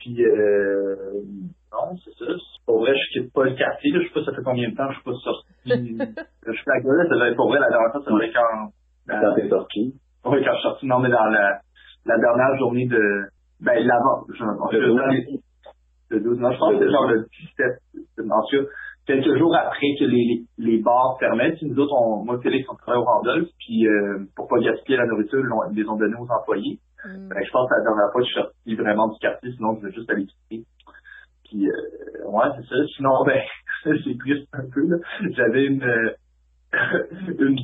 Puis, 0.00 0.24
euh, 0.24 1.20
non, 1.72 1.96
c'est 2.04 2.14
ça. 2.24 2.32
C'est 2.32 2.64
Pour 2.64 2.80
vrai, 2.80 2.94
je 2.94 3.20
quitte 3.20 3.32
pas 3.32 3.44
le 3.44 3.54
quartier, 3.54 3.90
là. 3.92 4.00
Je 4.00 4.08
sais 4.08 4.14
pas 4.14 4.24
ça 4.24 4.32
fait 4.32 4.44
combien 4.44 4.70
de 4.70 4.74
temps 4.76 4.88
que 4.88 4.94
je 4.94 5.00
suis 5.00 5.10
pas 5.10 5.18
sorti. 5.24 5.48
je 6.46 6.52
suis 6.52 6.64
la 6.66 6.80
gueule, 6.80 7.06
ça 7.08 7.14
devait 7.14 7.30
être 7.30 7.36
pour 7.36 7.48
vrai, 7.48 7.58
la 7.60 7.68
dernière 7.68 7.92
fois, 7.92 8.02
c'est 8.04 8.12
vrai 8.12 8.30
quand, 8.32 8.72
Quand 9.08 9.34
t'es 9.34 9.48
sorti. 9.48 9.94
oui, 10.24 10.44
quand 10.44 10.52
je 10.52 10.58
suis 10.58 10.62
sorti, 10.62 10.86
non, 10.86 10.98
mais 11.00 11.10
dans 11.10 11.26
la, 11.26 11.60
la 12.06 12.18
dernière 12.18 12.56
journée 12.58 12.86
de, 12.86 13.26
Ben, 13.60 13.84
l'avant, 13.84 14.24
le 16.10 16.20
12, 16.20 16.38
non, 16.40 16.52
je 16.52 16.58
pense 16.58 16.72
que 16.72 16.78
c'est 16.78 16.90
genre 16.90 17.06
le 17.06 17.26
17, 17.58 18.30
en 18.30 18.42
tout 18.42 18.56
cas, 18.56 18.70
quelques 19.06 19.38
jours 19.38 19.54
après 19.56 19.88
que 19.98 20.04
les, 20.04 20.44
les 20.58 20.78
bars 20.78 21.16
fermaient, 21.18 21.52
puis 21.52 21.66
nous 21.66 21.78
autres, 21.78 21.94
on, 21.94 22.24
moi 22.24 22.38
Félix, 22.42 22.66
on 22.70 22.76
travaillait 22.76 23.02
au 23.02 23.06
Randolph, 23.06 23.48
puis 23.58 23.86
euh, 23.86 24.24
pour 24.36 24.48
pas 24.48 24.58
gaspiller 24.60 24.98
la 24.98 25.06
nourriture, 25.06 25.42
ils 25.72 25.76
les 25.76 25.88
ont 25.88 25.96
donnés 25.96 26.16
aux 26.18 26.30
employés. 26.30 26.78
Mm. 27.04 27.28
Ben, 27.28 27.44
je 27.44 27.50
pense 27.50 27.68
que 27.68 27.74
la 27.74 27.82
dernière 27.82 28.12
fois 28.12 28.20
que 28.20 28.26
je 28.26 28.32
suis 28.32 28.40
sorti 28.40 28.74
vraiment 28.74 29.08
du 29.08 29.18
quartier, 29.18 29.52
sinon 29.52 29.78
je 29.80 29.86
vais 29.86 29.92
juste 29.92 30.10
aller 30.10 30.26
quitter. 30.26 30.66
Puis, 31.44 31.68
euh, 31.68 32.28
ouais, 32.28 32.48
c'est 32.56 32.66
ça. 32.68 32.76
Sinon, 32.96 33.24
ben, 33.26 33.40
c'est 33.84 34.18
triste 34.18 34.48
un 34.52 34.68
peu, 34.72 34.86
là. 34.88 34.96
J'avais 35.36 35.66
une, 35.66 35.82
une 37.38 37.58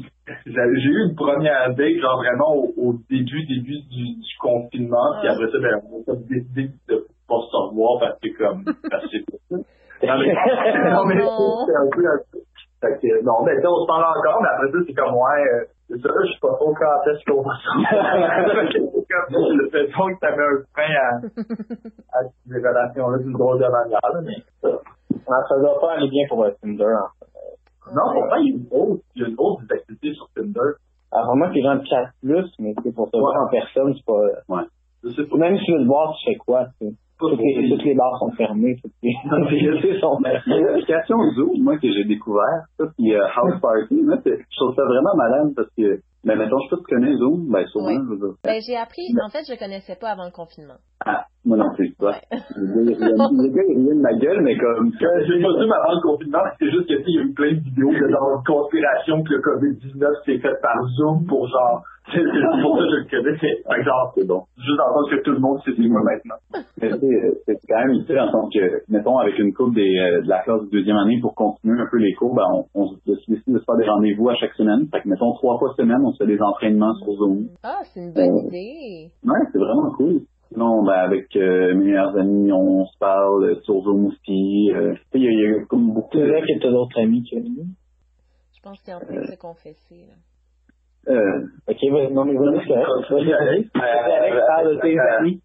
j'ai 0.47 0.89
eu 0.89 1.05
une 1.09 1.15
première 1.15 1.75
date, 1.75 2.01
genre 2.01 2.17
vraiment 2.17 2.55
au, 2.55 2.95
début, 3.11 3.45
début 3.45 3.83
du, 3.91 4.17
du 4.17 4.35
confinement, 4.41 5.21
puis 5.21 5.29
après 5.29 5.51
ça, 5.51 5.59
ben, 5.61 5.81
on 5.91 6.13
a 6.13 6.17
décidé 6.17 6.71
de 6.89 7.07
pas 7.29 7.41
se 7.41 7.57
revoir 7.57 8.01
parce 8.01 8.19
que 8.21 8.29
comme 8.39 8.65
parce 8.91 9.05
que 9.11 9.19
non 9.51 10.19
mais, 10.19 10.33
non, 10.93 11.05
mais 11.07 11.21
c'est 11.21 11.77
un 11.77 11.89
peu 11.91 12.07
un 12.07 12.21
peu. 12.33 12.39
Fait 12.81 13.01
que, 13.01 13.25
non, 13.25 13.45
mais 13.45 13.53
on 13.67 13.81
se 13.83 13.87
parle 13.87 14.05
encore, 14.05 14.43
mais 14.43 14.49
après 14.49 14.73
ça, 14.73 14.79
c'est 14.87 14.95
comme 14.95 15.15
ouais, 15.15 15.43
euh, 15.55 15.65
je 15.97 16.31
suis 16.31 16.41
pas 16.41 16.55
trop 16.55 16.75
quand 16.75 17.11
est-ce 17.11 17.25
qu'on 17.31 17.43
va 17.43 17.55
se 17.55 17.69
revoir. 17.71 17.95
le 19.31 19.71
fait 19.71 19.87
que 19.87 20.19
ça 20.21 20.31
met 20.31 20.43
un 20.43 20.63
frein 20.73 20.95
à, 20.95 22.19
à 22.19 22.23
ces 22.47 22.59
relations-là 22.59 23.19
d'une 23.19 23.33
drôle 23.33 23.59
de 23.59 23.69
manière, 23.69 24.01
mais 24.23 24.43
ça. 24.63 24.69
Ça 25.49 25.59
doit 25.59 25.81
pas 25.81 25.93
aller 25.95 26.09
bien 26.09 26.25
pour 26.29 26.45
Tinder, 26.61 26.85
en 26.85 27.09
fait. 27.19 27.95
Non, 27.95 28.13
pourtant, 28.13 28.37
il 28.37 28.49
y 28.49 28.53
a 28.53 28.57
une 28.57 28.67
autre, 28.71 29.03
il 29.15 29.23
y 29.23 29.25
a 29.25 29.29
une 29.29 29.37
autre 29.39 29.63
activité 29.71 30.15
sur 30.15 30.29
Tinder. 30.35 30.79
Alors, 31.13 31.27
vraiment 31.29 31.49
que 31.49 31.55
les 31.55 31.63
gens 31.63 31.79
chassent 31.85 32.15
plus, 32.21 32.51
mais 32.59 32.75
c'est 32.83 32.95
pour 32.95 33.09
se 33.09 33.17
voir 33.19 33.43
en 33.43 33.49
personne, 33.49 33.95
c'est 33.95 34.05
pas. 34.05 34.21
Ouais. 34.49 34.65
Même 35.39 35.59
si 35.59 35.65
tu 35.67 35.73
veux 35.73 35.83
te 35.83 35.87
voir, 35.87 36.15
tu 36.19 36.31
fais 36.31 36.37
quoi, 36.37 36.67
tu 36.81 36.89
sais? 36.89 36.95
Toutes 37.19 37.39
les, 37.39 37.69
toutes 37.71 37.85
les 37.85 37.95
bars 37.95 38.19
sont 38.19 38.31
fermées. 38.33 38.77
Toutes 38.83 38.93
les, 39.03 40.01
sont 40.01 40.19
L'application 40.21 41.17
Zoom, 41.37 41.63
moi, 41.63 41.79
que 41.79 41.93
j'ai 41.93 42.05
découvert, 42.05 42.67
ça, 42.77 42.87
puis 42.97 43.15
euh, 43.15 43.25
House 43.37 43.61
Party, 43.61 44.03
moi, 44.03 44.17
je 44.25 44.57
trouve 44.57 44.75
ça 44.75 44.85
vraiment 44.85 45.15
malade 45.17 45.53
parce 45.55 45.69
que, 45.77 46.01
ben, 46.25 46.37
mettons, 46.37 46.59
je 46.59 46.65
sais 46.65 46.71
pas 46.71 46.77
si 46.77 46.83
tu 46.83 46.95
connais 46.95 47.17
Zoom, 47.17 47.49
ben, 47.51 47.67
sûrement, 47.67 47.89
oui. 47.89 47.99
je 48.03 48.11
veux 48.11 48.17
dire. 48.17 48.37
Ben, 48.45 48.61
j'ai 48.67 48.77
appris, 48.77 49.03
en 49.25 49.29
fait, 49.29 49.45
je 49.49 49.59
connaissais 49.59 49.97
pas 49.97 50.11
avant 50.11 50.25
le 50.25 50.33
confinement. 50.33 50.79
Ah, 51.07 51.25
moi 51.45 51.57
non 51.57 51.75
plus, 51.75 51.95
toi. 51.99 52.15
Le 52.57 53.49
gars, 53.49 53.63
il 53.69 53.79
rien 53.79 53.95
de 53.95 54.01
ma 54.01 54.13
gueule, 54.15 54.41
mais 54.43 54.57
comme. 54.57 54.91
J'ai 54.99 55.43
pas 55.43 55.53
Zoom 55.53 55.73
avant 55.73 55.95
le 55.95 56.03
confinement, 56.03 56.39
c'est 56.59 56.71
juste 56.71 56.87
qu'il 56.87 57.15
y 57.15 57.19
a 57.19 57.23
eu 57.23 57.33
plein 57.33 57.53
de 57.53 57.61
vidéos 57.61 57.93
de 57.93 58.09
genre 58.11 58.43
conspiration 58.47 59.23
que 59.23 59.35
le 59.35 59.41
COVID-19 59.41 60.25
s'est 60.25 60.39
fait 60.39 60.61
par 60.63 60.77
Zoom 60.97 61.27
pour 61.27 61.47
genre 61.49 61.83
c'est 62.13 62.21
pour 62.21 62.77
ça 62.77 62.85
que 62.85 62.91
je 62.91 62.97
le 62.97 63.09
connais. 63.09 63.39
C'est 63.41 63.83
genre, 63.83 64.13
c'est 64.15 64.27
bon. 64.27 64.43
Juste 64.59 64.81
en 64.81 64.93
tant 64.93 65.09
que 65.09 65.23
tout 65.23 65.33
le 65.33 65.39
monde 65.39 65.59
sait 65.65 65.73
c'est 65.75 65.89
moi 65.89 66.03
maintenant. 66.03 66.37
Mais 66.81 66.91
c'est 67.47 67.59
quand 67.67 67.79
même 67.79 67.97
utile 67.97 68.21
en 68.21 68.31
tant 68.31 68.49
que, 68.53 68.83
mettons, 68.89 69.17
avec 69.19 69.39
une 69.39 69.55
coupe 69.55 69.75
des, 69.75 69.99
euh, 69.99 70.21
de 70.21 70.29
la 70.29 70.43
classe 70.43 70.63
de 70.65 70.71
deuxième 70.71 70.99
année 70.99 71.19
pour 71.23 71.35
continuer 71.35 71.81
un 71.81 71.87
peu 71.91 71.97
les 71.97 72.13
cours, 72.13 72.35
ben, 72.35 72.45
on, 72.53 72.67
on 72.75 72.91
décide 73.07 73.43
de 73.47 73.59
se 73.59 73.65
faire 73.65 73.77
des 73.77 73.89
rendez-vous 73.89 74.29
à 74.29 74.35
chaque 74.35 74.53
semaine. 74.53 74.87
Fait 74.93 75.01
que, 75.01 75.09
mettons, 75.09 75.33
trois 75.35 75.59
fois 75.59 75.73
semaine, 75.79 76.01
on 76.05 76.13
se 76.13 76.23
fait 76.23 76.31
des 76.31 76.41
entraînements 76.43 76.95
sur 76.97 77.13
Zoom. 77.15 77.49
Ah, 77.63 77.81
c'est 77.85 78.01
une 78.01 78.13
bonne 78.13 78.37
euh, 78.37 78.49
idée. 78.49 79.11
Ouais, 79.25 79.41
c'est 79.51 79.59
vraiment 79.59 79.91
cool. 79.97 80.21
Sinon, 80.55 80.85
ben, 80.85 80.93
avec 80.93 81.35
euh, 81.35 81.75
mes 81.75 81.87
meilleurs 81.87 82.17
amis, 82.17 82.53
on 82.53 82.87
se 82.87 82.97
parle 82.99 83.61
sur 83.65 83.83
Zoom 83.83 84.07
aussi. 84.07 84.71
Euh, 84.73 84.95
il 85.15 85.23
y, 85.23 85.27
y, 85.27 85.47
a 85.47 85.65
comme 85.65 85.93
beaucoup. 85.93 86.17
C'est 86.17 86.29
vrai 86.29 86.43
que 86.43 86.61
tu 86.61 86.67
as 86.67 86.71
d'autres 86.71 87.01
amis 87.01 87.25
qui 87.25 87.37
Je 87.37 88.63
pense 88.63 88.81
qu'il 88.81 88.93
est 88.93 88.97
en 88.97 89.01
train 89.01 89.21
de 89.21 89.27
se 89.27 89.37
confesser, 89.37 90.07
là. 90.09 90.15
Euh, 91.07 91.47
ok, 91.69 91.77
non, 92.13 92.25
mais 92.25 92.35
vas-y, 92.35 92.67
c'est 92.67 92.75
parle 94.47 94.77
de 94.77 94.81
tes 94.81 94.99
amis. 94.99 95.43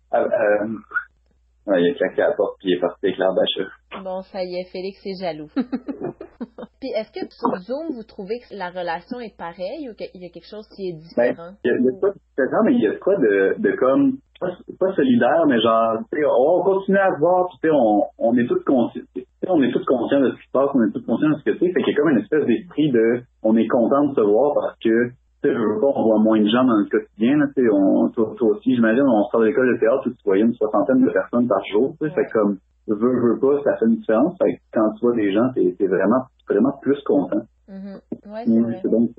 il 1.68 1.90
a 1.90 1.94
claqué 1.96 2.22
à 2.22 2.30
la 2.30 2.36
porte 2.36 2.58
puis 2.60 2.70
il 2.70 2.78
est 2.78 2.80
parti 2.80 3.08
avec 3.08 3.18
l'arbacheur. 3.18 3.79
Bon, 4.04 4.22
ça 4.22 4.44
y 4.44 4.56
est, 4.56 4.66
Félix 4.72 5.06
est 5.06 5.20
jaloux. 5.20 5.50
puis 6.80 6.90
est-ce 6.96 7.12
que 7.12 7.26
sur 7.30 7.56
Zoom, 7.62 7.96
vous 7.96 8.04
trouvez 8.04 8.40
que 8.40 8.56
la 8.56 8.70
relation 8.70 9.20
est 9.20 9.36
pareille 9.36 9.90
ou 9.90 9.94
qu'il 9.96 10.22
y 10.22 10.26
a 10.26 10.30
quelque 10.30 10.50
chose 10.50 10.68
qui 10.76 10.90
est 10.90 10.94
différent? 10.94 11.52
Ben, 11.52 11.58
il 11.64 11.72
y 11.72 11.74
a, 11.74 11.78
il 11.78 11.86
y 11.86 11.88
a 11.88 11.92
de 11.92 12.14
différent, 12.14 12.64
mais 12.66 12.74
il 12.74 12.82
y 12.82 12.88
a 12.88 12.96
quoi 12.96 13.18
de, 13.18 13.56
de 13.58 13.72
comme, 13.76 14.18
pas, 14.40 14.52
pas 14.80 14.94
solidaire, 14.94 15.46
mais 15.48 15.60
genre, 15.60 15.98
on 16.14 16.64
continue 16.64 16.98
à 16.98 17.14
se 17.16 17.20
voir, 17.20 17.50
puis 17.62 17.72
on, 17.74 18.04
on 18.18 18.38
est 18.38 18.48
tous 18.48 18.64
conscients. 18.64 19.02
On 19.48 19.62
est 19.64 19.72
tous 19.72 19.84
conscients 19.86 20.22
de 20.22 20.32
ce 20.32 20.36
qui 20.36 20.46
se 20.46 20.52
passe, 20.52 20.70
on 20.74 20.84
est 20.84 20.92
tous 20.92 21.06
conscients 21.06 21.30
de 21.30 21.38
ce 21.40 21.44
que 21.44 21.58
c'est. 21.58 21.72
Fait 21.72 21.82
qu'il 21.84 21.94
y 21.94 21.98
a 21.98 22.00
comme 22.00 22.10
une 22.10 22.20
espèce 22.20 22.46
d'esprit 22.46 22.92
de 22.92 23.24
on 23.44 23.58
est 23.58 23.68
content 23.68 24.06
de 24.06 24.16
se 24.16 24.22
voir 24.22 24.54
parce 24.54 24.78
que 24.80 25.12
sais, 25.44 25.56
on 25.56 26.04
voit 26.04 26.20
moins 26.20 26.40
de 26.40 26.48
gens 26.48 26.64
dans 26.64 26.78
le 26.78 26.86
quotidien. 26.86 27.38
Là, 27.38 27.46
on, 27.72 28.10
toi, 28.10 28.34
toi 28.38 28.50
aussi, 28.50 28.76
j'imagine, 28.76 29.04
on 29.04 29.24
sort 29.26 29.42
de 29.42 29.46
l'école 29.48 29.74
de 29.74 29.80
théâtre 29.80 30.04
où 30.08 30.10
tu 30.10 30.24
voyais 30.26 30.44
une 30.44 30.54
soixantaine 30.54 31.04
de 31.04 31.12
personnes 31.12 31.48
par 31.48 31.64
jour. 31.72 31.96
Fait 32.00 32.26
comme, 32.34 32.58
veux, 32.94 33.20
veux 33.20 33.40
pas, 33.40 33.62
ça 33.64 33.78
fait 33.78 33.86
une 33.86 33.98
différence. 33.98 34.38
Fait 34.38 34.56
que 34.56 34.62
quand 34.74 34.92
tu 34.94 35.06
vois 35.06 35.16
des 35.16 35.32
gens, 35.32 35.52
t'es 35.54 35.76
es 35.80 35.88
vraiment, 35.88 36.26
vraiment 36.48 36.74
plus 36.82 37.02
content. 37.04 37.42
Mm-hmm. 37.70 38.00
Ouais, 38.26 38.46
c'est. 38.82 38.90
Donc, 38.90 39.12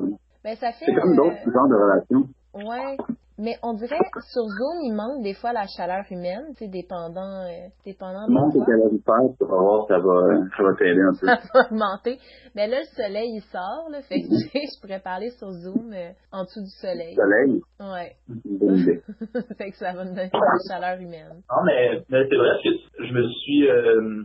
ben, 0.42 0.56
ça 0.56 0.72
fait, 0.72 0.86
c'est 0.86 0.94
comme 0.94 1.16
d'autres 1.16 1.36
euh... 1.46 1.52
genres 1.52 1.68
de 1.68 1.74
relations. 1.74 2.28
Ouais. 2.54 2.96
Mais 3.40 3.56
on 3.62 3.73
dirait 3.73 3.97
sur 3.97 4.42
Zoom, 4.42 4.85
il 4.85 4.92
manque 4.92 5.23
des 5.23 5.32
fois 5.32 5.54
la 5.54 5.64
chaleur 5.66 6.04
humaine, 6.11 6.52
tu 6.59 6.64
sais, 6.64 6.68
dépendant, 6.68 7.49
euh, 7.49 7.68
dépendant 7.87 8.26
de 8.28 8.32
Monte 8.32 8.52
tes 8.52 8.61
calorifères, 8.61 9.32
tu 9.38 9.47
vas 9.47 9.56
voir, 9.56 9.87
ça 9.88 9.99
va, 9.99 10.44
ça 10.54 10.62
va 10.62 10.75
t'aider 10.76 11.00
un 11.00 11.14
peu. 11.18 11.26
Ça 11.26 11.49
va 11.54 11.61
augmenter. 11.70 12.18
Mais 12.54 12.66
là, 12.66 12.80
le 12.80 12.85
soleil, 12.85 13.37
il 13.37 13.42
sort, 13.50 13.88
là, 13.90 14.02
fait 14.02 14.20
que 14.20 14.28
je 14.52 14.80
pourrais 14.82 15.00
parler 15.00 15.30
sur 15.30 15.49
Zoom 15.52 15.90
euh, 15.94 16.12
en 16.32 16.44
dessous 16.44 16.61
du 16.61 16.75
soleil. 16.85 17.14
Soleil? 17.14 17.62
Ouais. 17.80 18.12
Bonne 18.28 18.76
idée. 18.76 19.00
fait 19.56 19.70
que 19.70 19.76
ça 19.78 19.94
va 19.94 20.04
me 20.04 20.11
donner 20.11 20.30
la 20.35 20.59
chaleur 20.68 21.00
humaine. 21.00 21.40
Non, 21.49 21.64
mais, 21.64 22.02
mais 22.11 22.28
c'est 22.28 22.37
vrai 22.37 22.50
que 22.62 23.04
je 23.06 23.12
me 23.14 23.26
suis, 23.26 23.70
euh, 23.70 24.23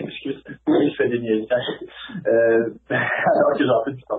excuse, 0.00 0.42
je 0.66 0.94
fais 0.96 1.08
des 1.08 1.20
niaisages. 1.20 1.62
Euh, 2.26 2.70
alors 2.90 3.56
que 3.56 3.64
j'en 3.64 3.84
fais 3.84 3.92
du 3.92 4.02
temps. 4.02 4.18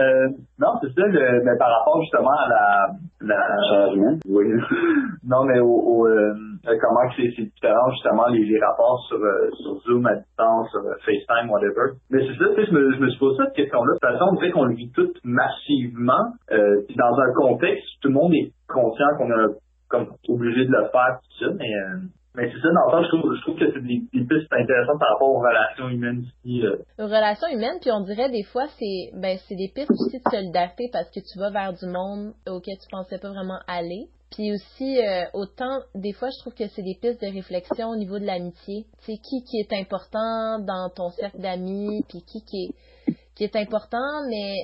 euh, 0.00 0.28
non, 0.58 0.72
c'est 0.80 0.92
ça, 0.94 1.06
le, 1.06 1.42
mais 1.44 1.56
par 1.58 1.70
rapport 1.78 2.00
justement 2.02 2.30
à 2.30 2.48
la, 2.48 2.71
la. 3.20 3.88
Oui. 4.26 4.44
non, 5.24 5.44
mais 5.44 5.60
au, 5.60 5.68
au 5.68 6.06
euh, 6.06 6.34
comment 6.64 7.10
c'est 7.16 7.28
différent 7.28 7.90
justement 7.90 8.28
les, 8.28 8.58
rapports 8.60 9.04
sur, 9.08 9.16
euh, 9.16 9.50
sur 9.62 9.76
Zoom 9.82 10.06
à 10.06 10.16
distance, 10.16 10.70
sur 10.70 10.80
euh, 10.80 10.94
FaceTime, 11.04 11.50
whatever. 11.50 11.96
Mais 12.10 12.20
c'est 12.26 12.38
ça, 12.38 12.50
tu 12.54 12.60
sais, 12.60 12.66
je 12.66 12.72
me, 12.72 12.92
je 12.92 13.10
suis 13.10 13.18
posé 13.18 13.42
cette 13.44 13.54
question-là. 13.54 13.94
De 13.94 13.98
toute 13.98 14.10
façon, 14.10 14.30
on 14.32 14.34
dirait 14.36 14.50
qu'on 14.50 14.64
le 14.64 14.74
vit 14.74 14.90
tout 14.92 15.12
massivement, 15.24 16.32
euh, 16.52 16.82
dans 16.96 17.18
un 17.18 17.32
contexte 17.34 17.86
tout 18.00 18.08
le 18.08 18.14
monde 18.14 18.34
est 18.34 18.52
conscient 18.68 19.06
qu'on 19.18 19.30
a 19.30 19.48
comme 19.88 20.06
obligé 20.28 20.64
de 20.64 20.70
le 20.70 20.88
faire, 20.90 21.18
tout 21.20 21.44
ça, 21.44 21.52
mais 21.58 21.68
euh, 21.68 21.98
mais 22.34 22.50
c'est 22.50 22.60
ça, 22.60 22.68
dans 22.72 23.02
je 23.02 23.08
trouve, 23.08 23.34
je 23.34 23.40
trouve 23.42 23.58
que 23.58 23.70
c'est 23.72 23.82
des, 23.82 24.00
pistes 24.10 24.52
intéressantes 24.52 24.98
par 24.98 25.10
rapport 25.12 25.28
aux 25.28 25.40
relations 25.40 25.88
humaines 25.88 26.24
aussi. 26.24 26.64
Euh. 26.64 26.76
Relations 26.98 27.48
humaines, 27.48 27.76
puis 27.80 27.90
on 27.92 28.00
dirait 28.00 28.30
des 28.30 28.42
fois, 28.44 28.64
c'est 28.78 29.10
ben 29.14 29.36
c'est 29.46 29.54
des 29.54 29.68
pistes 29.68 29.90
aussi 29.90 30.18
de 30.18 30.30
solidarité 30.30 30.88
parce 30.92 31.10
que 31.10 31.20
tu 31.20 31.38
vas 31.38 31.50
vers 31.50 31.74
du 31.74 31.86
monde 31.86 32.32
auquel 32.48 32.78
tu 32.78 32.88
pensais 32.90 33.18
pas 33.18 33.28
vraiment 33.28 33.58
aller. 33.66 34.08
Puis 34.34 34.50
aussi, 34.50 34.98
euh, 34.98 35.24
autant, 35.34 35.80
des 35.94 36.14
fois, 36.14 36.30
je 36.30 36.40
trouve 36.40 36.54
que 36.54 36.66
c'est 36.68 36.82
des 36.82 36.96
pistes 36.98 37.20
de 37.20 37.30
réflexion 37.30 37.88
au 37.90 37.96
niveau 37.96 38.18
de 38.18 38.24
l'amitié. 38.24 38.86
Tu 39.04 39.12
sais, 39.12 39.18
qui 39.18 39.44
qui 39.44 39.58
est 39.60 39.78
important 39.78 40.58
dans 40.58 40.88
ton 40.88 41.10
cercle 41.10 41.38
d'amis, 41.38 42.02
puis 42.08 42.22
qui 42.22 42.42
qui 42.42 42.64
est, 42.64 43.12
qui 43.34 43.44
est 43.44 43.56
important, 43.56 44.26
mais 44.30 44.54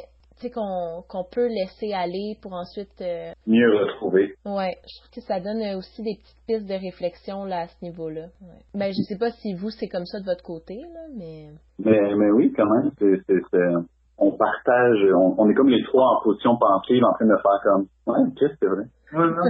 qu'on 0.46 1.02
qu'on 1.08 1.24
peut 1.24 1.48
laisser 1.48 1.92
aller 1.92 2.36
pour 2.40 2.52
ensuite... 2.52 3.00
Euh... 3.00 3.32
Mieux 3.46 3.68
retrouver. 3.84 4.34
Ouais, 4.46 4.76
je 4.86 5.00
trouve 5.00 5.10
que 5.14 5.20
ça 5.20 5.40
donne 5.40 5.60
aussi 5.76 6.02
des 6.02 6.16
petites 6.16 6.42
pistes 6.46 6.68
de 6.68 6.74
réflexion 6.74 7.44
là, 7.44 7.62
à 7.62 7.66
ce 7.66 7.76
niveau-là. 7.82 8.26
Ouais. 8.40 8.62
Ben, 8.74 8.92
je 8.92 9.02
sais 9.02 9.18
pas 9.18 9.30
si 9.30 9.54
vous, 9.54 9.70
c'est 9.70 9.88
comme 9.88 10.06
ça 10.06 10.20
de 10.20 10.24
votre 10.24 10.44
côté, 10.44 10.76
là, 10.76 11.00
mais... 11.16 11.48
Mais, 11.78 12.14
mais 12.14 12.30
oui, 12.30 12.52
quand 12.56 12.66
même, 12.66 12.90
c'est... 12.98 13.20
On 14.20 14.32
partage, 14.32 14.98
on, 15.14 15.34
on, 15.38 15.48
est 15.48 15.54
comme 15.54 15.68
les 15.68 15.82
trois 15.84 16.16
en 16.16 16.22
position 16.22 16.56
pensive 16.56 17.04
en 17.04 17.12
train 17.14 17.26
de 17.26 17.36
faire 17.36 17.60
comme... 17.62 17.86
Ouais, 18.06 18.30
qu'est-ce 18.36 18.52
que 18.52 18.58
c'est 18.60 18.66
vrai? 18.66 18.84
Ouais, 19.12 19.30
non, 19.30 19.42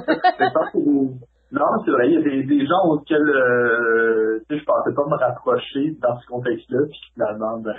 c'est 0.73 1.29
Non, 1.51 1.65
c'est 1.85 1.91
vrai, 1.91 2.11
il 2.11 2.15
y 2.15 2.17
a 2.19 2.23
des, 2.23 2.43
des 2.43 2.67
gens 2.67 2.91
auxquels 2.91 3.23
euh, 3.23 4.41
tu 4.49 4.55
sais, 4.55 4.61
je 4.61 4.65
pensais 4.67 4.95
pas 4.95 5.07
me 5.07 5.17
rapprocher 5.17 5.97
dans 6.03 6.19
ce 6.21 6.27
contexte-là, 6.27 6.81
puis 6.89 7.01
finalement, 7.15 7.59
ben, 7.61 7.75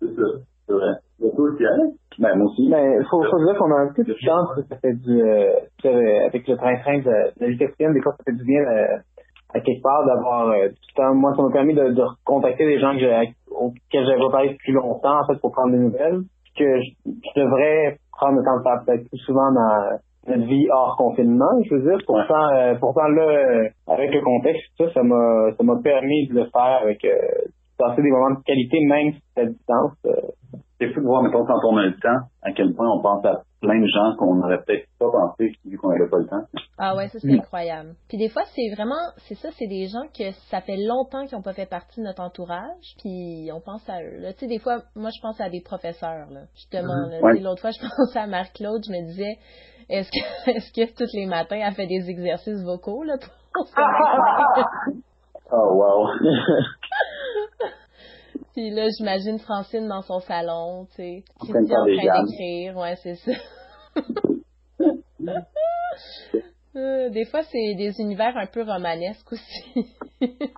c'est 0.00 0.14
ça, 0.14 0.22
c'est 0.66 0.72
vrai. 0.72 0.94
Le 1.20 1.30
ben, 2.18 2.36
moi 2.36 2.46
aussi. 2.46 2.68
Ben, 2.70 3.04
faut, 3.10 3.22
faut 3.22 3.44
dire 3.44 3.56
qu'on 3.58 3.70
a 3.72 3.80
un 3.80 3.92
peu 3.94 4.04
de 4.04 4.14
chance, 4.20 4.48
ça 4.68 4.76
fait 4.76 4.94
du, 4.94 5.22
euh, 5.22 6.26
avec 6.26 6.46
le 6.46 6.56
train-train 6.56 6.98
de, 6.98 7.04
de 7.04 7.84
la 7.84 7.92
des 7.92 8.00
fois, 8.00 8.14
ça 8.18 8.24
fait 8.24 8.36
du 8.36 8.44
bien, 8.44 8.60
euh, 8.60 8.98
à 9.54 9.60
quelque 9.60 9.82
part, 9.82 10.04
d'avoir 10.06 10.48
euh, 10.50 10.68
du 10.68 10.94
temps. 10.96 11.14
Moi, 11.14 11.32
ça 11.36 11.42
m'a 11.42 11.50
permis 11.50 11.74
de, 11.74 11.90
de 11.90 12.02
contacter 12.24 12.66
des 12.66 12.78
gens 12.78 12.92
que 12.92 13.00
j'ai, 13.00 13.34
auxquels 13.50 14.06
j'avais 14.06 14.20
pas 14.20 14.30
parlé 14.30 14.50
depuis 14.50 14.72
longtemps, 14.72 15.20
en 15.20 15.26
fait, 15.26 15.38
pour 15.40 15.52
prendre 15.52 15.72
des 15.72 15.78
nouvelles, 15.78 16.22
que 16.56 16.80
je, 16.80 16.90
je 17.06 17.40
devrais 17.40 17.98
prendre 18.12 18.38
le 18.38 18.44
temps 18.44 18.58
de 18.58 18.62
faire 18.62 18.84
peut-être 18.84 19.08
plus 19.08 19.18
souvent 19.18 19.52
dans 19.52 19.98
notre 20.26 20.46
vie 20.46 20.66
hors 20.70 20.96
confinement, 20.96 21.60
je 21.64 21.74
veux 21.74 21.82
dire. 21.82 21.98
Pourtant, 22.06 22.48
ouais. 22.48 22.58
euh, 22.58 22.74
pourtant 22.80 23.08
là, 23.08 23.22
euh, 23.22 23.68
avec 23.88 24.12
le 24.12 24.20
contexte, 24.22 24.64
ça, 24.78 24.92
ça 24.92 25.02
m'a, 25.02 25.50
ça 25.56 25.62
m'a 25.64 25.80
permis 25.82 26.28
de 26.28 26.34
le 26.34 26.44
faire 26.46 26.80
avec, 26.82 27.04
euh, 27.04 27.18
passer 27.78 28.02
des 28.02 28.10
moments 28.10 28.30
de 28.30 28.42
qualité, 28.44 28.78
même 28.86 29.12
si 29.12 29.20
c'est 29.34 29.42
à 29.42 29.46
distance. 29.46 29.92
Euh, 30.06 30.12
c'est 30.88 30.94
fou 30.94 31.00
de 31.00 31.06
voir, 31.06 31.22
mettons, 31.22 31.44
quand 31.44 31.60
on 31.64 31.76
a 31.76 31.86
le 31.86 31.96
temps, 31.98 32.26
à 32.42 32.52
quel 32.52 32.74
point 32.74 32.88
on 32.90 33.00
pense 33.00 33.24
à 33.24 33.42
plein 33.60 33.80
de 33.80 33.86
gens 33.86 34.16
qu'on 34.18 34.34
n'aurait 34.34 34.62
peut-être 34.62 34.86
pas 34.98 35.10
pensé 35.10 35.52
vu 35.64 35.78
qu'on 35.78 35.90
n'avait 35.90 36.08
pas 36.08 36.18
le 36.18 36.26
temps. 36.26 36.44
Ah 36.78 36.96
ouais, 36.96 37.08
ça 37.08 37.18
c'est 37.18 37.32
incroyable. 37.32 37.94
Puis 38.08 38.18
des 38.18 38.28
fois, 38.28 38.42
c'est 38.54 38.74
vraiment, 38.74 39.00
c'est 39.28 39.34
ça, 39.36 39.48
c'est 39.52 39.66
des 39.66 39.86
gens 39.86 40.06
que 40.16 40.30
ça 40.50 40.60
fait 40.60 40.76
longtemps 40.76 41.24
qu'ils 41.26 41.36
n'ont 41.36 41.42
pas 41.42 41.54
fait 41.54 41.68
partie 41.68 42.00
de 42.00 42.04
notre 42.04 42.22
entourage, 42.22 42.94
puis 43.00 43.50
on 43.52 43.60
pense 43.60 43.88
à 43.88 44.02
eux. 44.02 44.20
Tu 44.32 44.40
sais, 44.40 44.46
des 44.46 44.58
fois, 44.58 44.82
moi 44.94 45.10
je 45.14 45.20
pense 45.22 45.40
à 45.40 45.48
des 45.48 45.60
professeurs, 45.60 46.28
là, 46.30 46.42
justement. 46.54 47.08
Ouais. 47.22 47.40
L'autre 47.40 47.62
fois, 47.62 47.70
je 47.70 47.80
pensais 47.96 48.18
à 48.18 48.26
Marc-Claude, 48.26 48.82
je 48.86 48.92
me 48.92 49.06
disais, 49.06 49.38
est-ce 49.88 50.10
que, 50.10 50.50
est-ce 50.56 50.72
que 50.72 50.92
tous 50.96 51.10
les 51.14 51.26
matins, 51.26 51.60
elle 51.64 51.74
fait 51.74 51.86
des 51.86 52.10
exercices 52.10 52.62
vocaux, 52.64 53.02
là, 53.04 53.14
pour 53.52 53.66
se 53.66 53.74
Oh, 55.52 55.74
wow. 55.74 56.08
Puis 58.54 58.70
là, 58.70 58.86
j'imagine 58.96 59.38
Francine 59.40 59.88
dans 59.88 60.02
son 60.02 60.20
salon, 60.20 60.86
tu 60.90 60.96
sais, 60.96 61.24
de 61.40 61.52
Christian 61.52 61.80
en 61.80 61.84
train 61.84 62.24
d'écrire, 62.24 62.76
ouais, 62.76 62.94
c'est 63.02 63.16
ça. 63.16 63.32
Euh, 66.76 67.08
des 67.10 67.24
fois, 67.24 67.42
c'est 67.44 67.74
des 67.78 67.92
univers 68.00 68.36
un 68.36 68.46
peu 68.46 68.62
romanesques 68.62 69.32
aussi. 69.32 69.86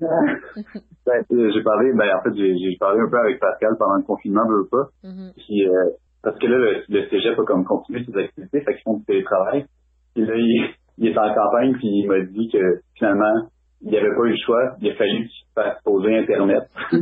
Ben, 0.00 1.24
j'ai 1.30 1.62
parlé, 1.62 1.92
ben, 1.92 2.08
en 2.16 2.22
fait, 2.22 2.34
j'ai 2.36 2.76
parlé 2.78 3.00
un 3.00 3.10
peu 3.10 3.18
avec 3.18 3.40
Pascal 3.40 3.74
pendant 3.78 3.96
le 3.96 4.04
confinement, 4.04 4.42
je 4.46 4.54
veux 4.54 4.68
pas. 4.70 4.88
Mhm. 5.02 5.32
Puis, 5.36 5.66
euh, 5.66 5.90
parce 6.22 6.38
que 6.38 6.46
là, 6.46 6.56
le, 6.56 6.84
le 6.88 7.08
cégep 7.08 7.38
a 7.38 7.44
comme 7.44 7.64
continué 7.64 8.04
ses 8.04 8.16
activités, 8.16 8.60
fait 8.60 8.74
qu'ils 8.74 8.82
font 8.84 8.98
du 8.98 9.04
télétravail. 9.04 9.66
Puis 10.14 10.24
là, 10.24 10.34
il, 10.36 10.74
il 10.98 11.08
est 11.08 11.18
en 11.18 11.34
campagne, 11.34 11.74
puis 11.74 11.88
il 11.88 12.06
m'a 12.06 12.20
dit 12.20 12.48
que 12.48 12.80
finalement, 12.94 13.48
il 13.82 13.90
n'y 13.90 13.96
avait 13.98 14.14
pas 14.14 14.24
eu 14.24 14.30
le 14.30 14.36
choix, 14.44 14.74
il 14.80 14.90
a 14.90 14.94
fallu 14.94 15.28
qu'il 15.28 15.28
se 15.28 15.52
fasse 15.54 15.82
poser 15.84 16.16
Internet. 16.18 16.64
ça 16.90 17.00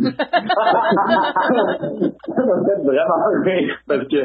m'a 2.45 2.57
fait 2.65 2.83
vraiment 2.83 3.43
rire, 3.45 3.77
parce 3.87 4.07
que 4.09 4.17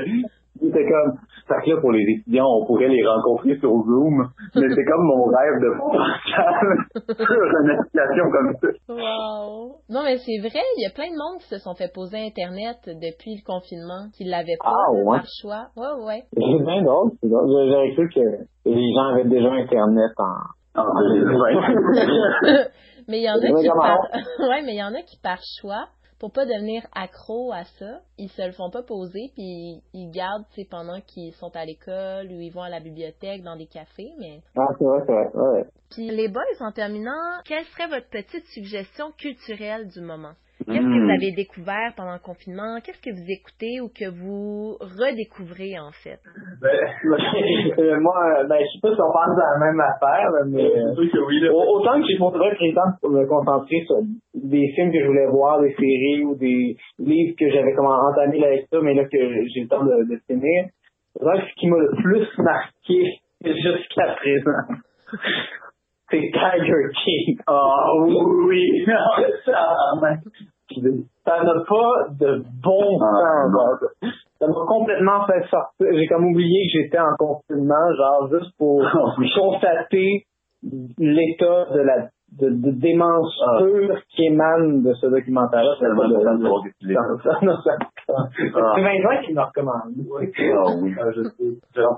c'était 0.61 0.85
comme, 0.85 1.17
fait 1.47 1.55
que 1.65 1.69
là, 1.71 1.81
pour 1.81 1.91
les 1.91 2.03
étudiants, 2.07 2.45
on 2.47 2.65
pourrait 2.65 2.87
les 2.87 3.03
rencontrer 3.07 3.57
sur 3.57 3.71
Zoom, 3.83 4.29
mais 4.55 4.67
c'est 4.69 4.85
comme 4.85 5.03
mon 5.05 5.25
rêve 5.25 5.59
de 5.59 5.69
sur 7.15 7.61
une 7.63 7.71
application 7.71 8.25
comme 8.31 8.53
ça. 8.61 8.67
Wow! 8.89 9.75
Non, 9.89 10.03
mais 10.03 10.17
c'est 10.17 10.37
vrai, 10.39 10.61
il 10.77 10.83
y 10.83 10.85
a 10.85 10.93
plein 10.93 11.09
de 11.09 11.17
monde 11.17 11.39
qui 11.41 11.47
se 11.47 11.57
sont 11.57 11.73
fait 11.73 11.91
poser 11.93 12.17
Internet 12.27 12.77
depuis 12.85 13.41
le 13.41 13.43
confinement, 13.45 14.09
qui 14.15 14.25
l'avaient 14.25 14.57
pas, 14.61 14.69
Ah, 14.69 14.91
ouais. 14.93 15.17
par 15.17 15.25
choix. 15.41 15.65
Ouais, 15.75 16.05
ouais. 16.05 16.21
C'est 16.33 16.63
bien 16.63 16.83
drôle, 16.83 17.11
c'est 17.21 17.29
drôle. 17.29 17.47
J'aurais 17.49 17.91
cru 17.93 18.09
que 18.09 18.45
les 18.69 18.93
gens 18.93 19.07
avaient 19.13 19.29
déjà 19.29 19.51
Internet 19.51 20.11
en... 20.19 20.45
2020. 20.75 22.67
mais 23.07 23.19
il 23.19 23.23
y 23.23 23.29
en 23.29 23.35
a 23.35 23.61
qui 23.61 23.67
par... 23.67 23.99
ouais, 24.49 24.61
mais 24.63 24.73
il 24.73 24.79
y 24.79 24.83
en 24.83 24.93
a 24.93 25.01
qui 25.01 25.17
par 25.17 25.39
choix, 25.59 25.87
pour 26.19 26.31
pas 26.31 26.45
devenir 26.45 26.85
accro 26.93 27.51
à 27.51 27.63
ça, 27.79 28.01
ils 28.17 28.29
se 28.29 28.45
le 28.45 28.51
font 28.51 28.69
pas 28.69 28.83
poser 28.83 29.31
puis 29.33 29.81
ils 29.93 30.11
gardent, 30.11 30.45
tu 30.53 30.65
pendant 30.65 31.01
qu'ils 31.01 31.33
sont 31.33 31.51
à 31.55 31.65
l'école 31.65 32.27
ou 32.27 32.39
ils 32.39 32.51
vont 32.51 32.61
à 32.61 32.69
la 32.69 32.79
bibliothèque, 32.79 33.43
dans 33.43 33.55
des 33.55 33.67
cafés, 33.67 34.11
mais 34.19 34.41
Ah, 34.55 34.67
c'est 34.77 34.85
vrai, 34.85 35.03
c'est 35.05 35.11
vrai. 35.11 35.29
Ouais. 35.33 35.65
Puis 35.89 36.09
les 36.09 36.27
boys, 36.29 36.43
en 36.59 36.71
terminant, 36.71 37.41
quelle 37.43 37.65
serait 37.65 37.87
votre 37.87 38.09
petite 38.09 38.45
suggestion 38.53 39.11
culturelle 39.17 39.87
du 39.87 40.01
moment? 40.01 40.33
Qu'est-ce 40.65 40.85
que 40.85 40.99
Hmm. 40.99 41.05
vous 41.05 41.11
avez 41.11 41.31
découvert 41.31 41.93
pendant 41.97 42.13
le 42.13 42.19
confinement? 42.19 42.79
Qu'est-ce 42.83 43.01
que 43.01 43.09
vous 43.09 43.27
écoutez 43.29 43.81
ou 43.81 43.89
que 43.89 44.09
vous 44.09 44.77
redécouvrez 44.79 45.79
en 45.79 45.91
fait? 45.91 46.19
Ben, 46.61 46.69
euh, 47.79 47.99
moi, 47.99 48.43
ben, 48.47 48.57
je 48.61 48.69
sais 48.73 48.81
pas 48.81 48.93
si 48.93 49.01
on 49.01 49.11
pense 49.11 49.37
à 49.39 49.57
la 49.57 49.65
même 49.65 49.79
affaire, 49.79 50.29
mais 50.47 50.63
euh, 50.63 50.93
que 50.95 51.17
oui, 51.25 51.39
là. 51.41 51.51
au- 51.51 51.79
autant 51.79 51.99
que 51.99 52.05
j'ai 52.07 52.17
pas 52.19 52.29
trouvé 52.29 52.49
le 52.69 52.73
temps 52.75 52.91
pour 53.01 53.09
me 53.09 53.25
concentrer 53.25 53.81
sur 53.87 53.97
des 54.35 54.67
films 54.75 54.91
que 54.91 54.99
je 55.01 55.07
voulais 55.07 55.27
voir, 55.27 55.59
des 55.61 55.73
séries 55.73 56.23
ou 56.23 56.35
des 56.35 56.77
livres 56.99 57.35
que 57.39 57.49
j'avais 57.49 57.73
comme 57.73 57.87
entamé 57.87 58.39
la 58.39 58.51
lecture, 58.51 58.83
mais 58.83 58.93
là 58.93 59.05
que 59.05 59.17
j'ai 59.53 59.61
le 59.61 59.67
temps 59.67 59.83
de, 59.83 60.03
de 60.13 60.19
finir. 60.27 60.65
C'est 61.17 61.23
vrai 61.23 61.41
que 61.41 61.47
ce 61.49 61.53
qui 61.55 61.67
m'a 61.67 61.77
le 61.77 61.91
plus 62.01 62.27
marqué 62.37 63.19
jusqu'à 63.43 64.15
présent, 64.15 64.75
c'est 66.11 66.31
Tiger 66.31 66.91
King. 67.03 67.39
Oh 67.49 68.45
oui, 68.47 68.85
ça, 68.85 69.53
Ça 71.25 71.43
n'a 71.43 71.53
pas 71.67 71.93
de 72.19 72.43
bon 72.63 72.99
Ah, 73.01 73.47
sens. 73.51 74.11
Ça 74.39 74.47
m'a 74.47 74.65
complètement 74.67 75.25
fait 75.25 75.47
sortir. 75.49 75.87
J'ai 75.93 76.07
comme 76.07 76.25
oublié 76.25 76.67
que 76.67 76.79
j'étais 76.79 76.99
en 76.99 77.15
confinement, 77.17 77.93
genre 77.95 78.29
juste 78.31 78.51
pour 78.57 78.83
constater 79.35 80.25
l'état 80.97 81.65
de 81.73 81.79
la 81.79 82.07
de, 82.39 82.49
de 82.49 82.71
démence 82.71 83.33
Ah. 83.45 83.59
pure 83.59 83.97
qui 84.09 84.25
émane 84.25 84.83
de 84.83 84.93
ce 84.93 85.07
documentaire-là. 85.07 85.73
C'est 85.79 85.85
tellement 85.85 86.03
important 86.03 86.35
de 86.35 86.47
voir 86.47 86.63
Ah. 88.09 88.27
C'est 88.35 88.49
Vincent 88.81 89.21
qui 89.25 89.33
me 89.33 89.41
recommande. 89.41 89.93
Ah 89.95 90.73
oui. 90.81 90.95
Ah, 90.99 91.11
je 91.15 91.23
sais. 91.23 91.81
Genre, 91.81 91.97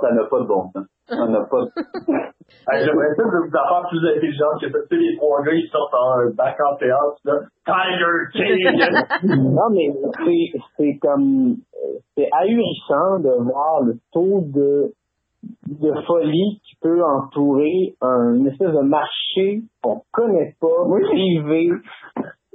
ça 0.00 0.12
n'a 0.12 0.24
pas 0.24 0.40
de 0.40 0.46
bon 0.46 0.70
sens. 0.72 0.86
Ça 1.08 1.26
n'a 1.26 1.40
pas 1.40 1.64
de... 1.64 1.70
Ah, 2.66 2.78
J'aimerais 2.78 3.14
ça 3.14 3.24
de 3.24 3.46
vous 3.46 3.56
affaires 3.56 3.86
plus 3.90 4.08
intelligentes 4.08 4.60
que 4.62 4.68
sais, 4.68 4.96
les 4.96 5.16
trois 5.18 5.42
gars, 5.42 5.52
ils 5.52 5.68
sortent 5.70 5.92
en 5.92 6.30
bac 6.34 6.56
en 6.60 6.76
théâtre, 6.76 7.18
là. 7.24 7.40
Tiger 7.66 8.16
King! 8.32 9.28
Non, 9.52 9.68
mais 9.70 9.92
c'est, 10.24 10.58
c'est 10.78 10.98
comme, 10.98 11.56
euh, 11.74 11.98
c'est 12.16 12.28
ahurissant 12.32 13.18
de 13.20 13.42
voir 13.42 13.82
le 13.82 13.96
taux 14.12 14.40
de, 14.46 14.92
de 15.66 15.92
folie 16.06 16.60
qui 16.64 16.76
peut 16.80 17.02
entourer 17.04 17.94
un 18.00 18.44
espèce 18.46 18.72
de 18.72 18.82
marché 18.82 19.62
qu'on 19.82 20.02
connaît 20.12 20.54
pas, 20.60 20.84
privé, 21.08 21.70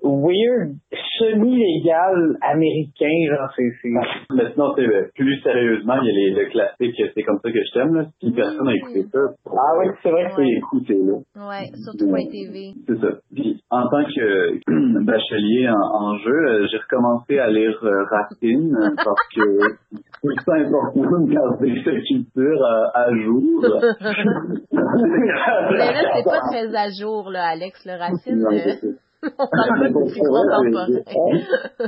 weird, 0.04 0.76
semi-légal 1.18 2.38
américain, 2.42 3.16
genre, 3.30 3.50
c'est, 3.56 3.72
c'est, 3.82 3.90
Mais 4.36 4.52
sinon, 4.52 4.74
c'est 4.76 4.86
euh, 4.86 5.10
plus 5.16 5.40
sérieusement, 5.42 5.96
il 6.02 6.08
y 6.08 6.12
a 6.12 6.14
les, 6.14 6.44
le 6.44 6.50
classique 6.50 6.96
C'est 7.16 7.24
comme 7.24 7.40
ça 7.42 7.52
que 7.52 7.60
je 7.60 7.74
t'aime, 7.74 7.96
là. 7.96 8.06
Si 8.20 8.32
personne 8.32 8.66
n'a 8.66 8.76
écouté 8.76 9.04
ça, 9.12 9.20
ah 9.48 9.78
ouais, 9.80 9.92
c'est 10.04 10.12
vrai 10.12 10.26
que 10.26 10.36
c'est, 10.36 10.48
écouter, 10.48 11.00
là. 11.00 11.48
Ouais, 11.48 11.68
surtout 11.76 12.10
Point 12.10 12.28
TV. 12.30 12.74
C'est 12.86 13.00
ça. 13.00 13.08
Puis, 13.34 13.62
en 13.70 13.88
tant 13.88 14.04
que 14.04 15.04
bachelier 15.06 15.70
en, 15.70 16.06
en 16.06 16.18
jeu, 16.18 16.32
euh, 16.32 16.68
j'ai 16.70 16.78
recommencé 16.78 17.40
à 17.40 17.50
lire 17.50 17.80
euh, 17.84 18.04
Racine 18.12 18.76
parce 18.98 19.28
que 19.34 20.02
c'est 20.24 20.46
pas 20.46 20.58
important 20.58 21.20
de 21.22 21.32
garder 21.32 21.82
cette 21.84 22.04
culture 22.04 22.62
euh, 22.64 22.88
à 22.94 23.14
jour. 23.14 23.42
Mais 24.72 25.94
là, 25.94 26.02
c'est 26.16 26.24
pas 26.24 26.42
très 26.50 26.76
à 26.76 26.90
jour, 26.90 27.30
là, 27.30 27.48
Alex, 27.48 27.86
le 27.86 27.98
racine. 28.00 28.40
Non, 28.40 28.52
euh, 28.52 28.94
on 29.24 29.34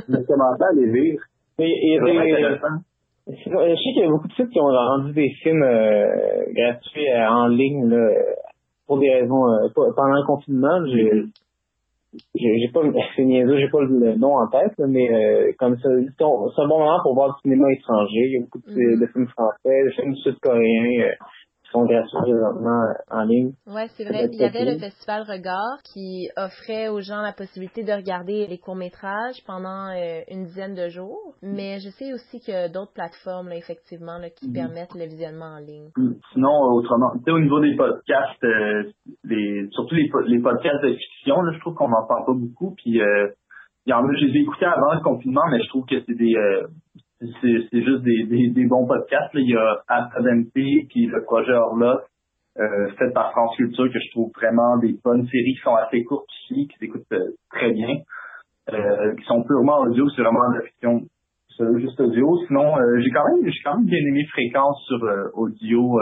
Pour 0.06 0.26
commencé 0.26 0.62
à 0.62 0.72
les 0.74 0.86
lire. 0.92 1.20
et, 1.58 1.64
et, 1.64 1.98
intéressant. 1.98 2.80
Je 3.28 3.34
sais 3.34 3.92
qu'il 3.92 4.02
y 4.02 4.04
a 4.04 4.08
beaucoup 4.08 4.28
de 4.28 4.32
sites 4.34 4.50
qui 4.50 4.60
ont 4.60 4.66
rendu 4.66 5.12
des 5.12 5.30
films 5.42 5.62
euh, 5.62 6.06
gratuits 6.54 7.10
euh, 7.10 7.28
en 7.28 7.48
ligne 7.48 7.88
là, 7.88 7.96
euh, 7.96 8.14
pour 8.86 9.00
des 9.00 9.10
raisons 9.12 9.48
euh, 9.48 9.68
pendant 9.74 10.14
le 10.14 10.26
confinement. 10.26 10.86
J'ai 10.86 11.24
j'ai 12.34 12.68
pas 12.72 12.80
c'est 13.16 13.24
niaiseux, 13.24 13.58
j'ai 13.58 13.68
pas 13.68 13.80
le, 13.80 14.16
nom 14.16 14.36
en 14.36 14.48
tête, 14.48 14.74
mais 14.78 15.10
euh, 15.10 15.52
comme 15.58 15.76
ça, 15.78 15.88
c'est 16.16 16.24
un 16.24 16.68
bon 16.68 16.78
moment 16.78 17.00
pour 17.02 17.14
voir 17.14 17.34
du 17.34 17.40
cinéma 17.42 17.72
étranger. 17.72 18.26
Il 18.26 18.32
y 18.32 18.36
a 18.36 18.40
beaucoup 18.40 18.58
de, 18.58 18.72
Mhm. 18.72 19.00
de 19.00 19.06
films 19.06 19.28
français, 19.28 19.84
de 19.84 19.90
films 19.90 20.14
sud-coréens 20.16 21.02
euh, 21.02 21.12
sont 21.76 21.84
gratuits 21.84 22.18
présentement 22.22 22.82
euh, 22.82 22.92
en 23.10 23.24
ligne. 23.24 23.52
Ouais, 23.66 23.88
c'est 23.96 24.04
vrai. 24.04 24.28
Il 24.32 24.38
y 24.38 24.44
avait 24.44 24.64
le 24.64 24.78
festival 24.78 25.22
Regard 25.22 25.78
qui 25.84 26.28
offrait 26.36 26.88
aux 26.88 27.00
gens 27.00 27.20
la 27.22 27.32
possibilité 27.32 27.84
de 27.84 27.92
regarder 27.92 28.46
les 28.46 28.58
courts-métrages 28.58 29.36
pendant 29.46 29.88
euh, 29.90 30.20
une 30.30 30.44
dizaine 30.44 30.74
de 30.74 30.88
jours. 30.88 31.34
Mais 31.42 31.78
je 31.80 31.90
sais 31.90 32.12
aussi 32.12 32.40
qu'il 32.40 32.54
y 32.54 32.56
a 32.56 32.68
d'autres 32.68 32.92
plateformes, 32.92 33.48
là, 33.48 33.56
effectivement, 33.56 34.18
là, 34.18 34.30
qui 34.30 34.50
permettent 34.52 34.94
le 34.94 35.04
visionnement 35.04 35.56
en 35.56 35.58
ligne. 35.58 35.90
Sinon, 36.32 36.54
autrement, 36.72 37.10
tu 37.18 37.24
sais, 37.24 37.30
au 37.30 37.40
niveau 37.40 37.60
des 37.60 37.76
podcasts, 37.76 38.44
euh, 38.44 38.84
les, 39.24 39.68
surtout 39.72 39.94
les, 39.94 40.08
po- 40.08 40.20
les 40.22 40.40
podcasts 40.40 40.82
de 40.82 40.94
fiction, 40.94 41.42
là, 41.42 41.52
je 41.54 41.60
trouve 41.60 41.74
qu'on 41.74 41.88
n'en 41.88 42.06
parle 42.06 42.24
pas 42.26 42.34
beaucoup. 42.34 42.74
Puis, 42.76 43.00
euh, 43.00 43.28
je 43.86 44.24
les 44.26 44.38
ai 44.38 44.42
écoutés 44.42 44.66
avant 44.66 44.94
le 44.94 45.00
confinement, 45.00 45.46
mais 45.50 45.62
je 45.62 45.68
trouve 45.68 45.84
que 45.86 46.00
c'est 46.06 46.16
des, 46.16 46.34
euh, 46.34 46.66
c'est, 47.20 47.82
juste 47.82 48.02
des, 48.02 48.24
des, 48.24 48.48
des 48.50 48.66
bons 48.66 48.86
podcasts. 48.86 49.32
Là. 49.34 49.40
Il 49.40 49.50
y 49.50 49.56
a 49.56 49.82
Academy, 49.88 50.50
puis 50.88 51.06
le 51.06 51.22
projet 51.24 51.52
Orla, 51.52 52.02
euh, 52.58 52.88
fait 52.98 53.10
par 53.12 53.32
France 53.32 53.56
Culture, 53.56 53.92
que 53.92 53.98
je 53.98 54.10
trouve 54.12 54.30
vraiment 54.34 54.78
des 54.78 54.96
bonnes 55.04 55.26
séries 55.26 55.54
qui 55.54 55.62
sont 55.62 55.74
assez 55.74 56.04
courtes 56.04 56.28
aussi, 56.28 56.68
qui 56.68 56.78
s'écoutent 56.78 57.12
euh, 57.12 57.32
très 57.50 57.70
bien, 57.72 57.98
euh, 58.72 59.14
qui 59.16 59.24
sont 59.24 59.42
purement 59.44 59.80
audio, 59.80 60.08
c'est 60.10 60.22
vraiment 60.22 60.48
la 60.54 60.62
fiction 60.62 61.02
juste 61.78 62.00
audio. 62.00 62.36
Sinon, 62.46 62.76
euh, 62.76 63.00
j'ai 63.00 63.10
quand 63.10 63.24
même 63.24 63.50
j'ai 63.50 63.62
quand 63.64 63.76
même 63.76 63.86
bien 63.86 63.98
aimé 63.98 64.24
Fréquence 64.30 64.82
sur 64.86 65.02
euh, 65.04 65.30
audio 65.34 65.98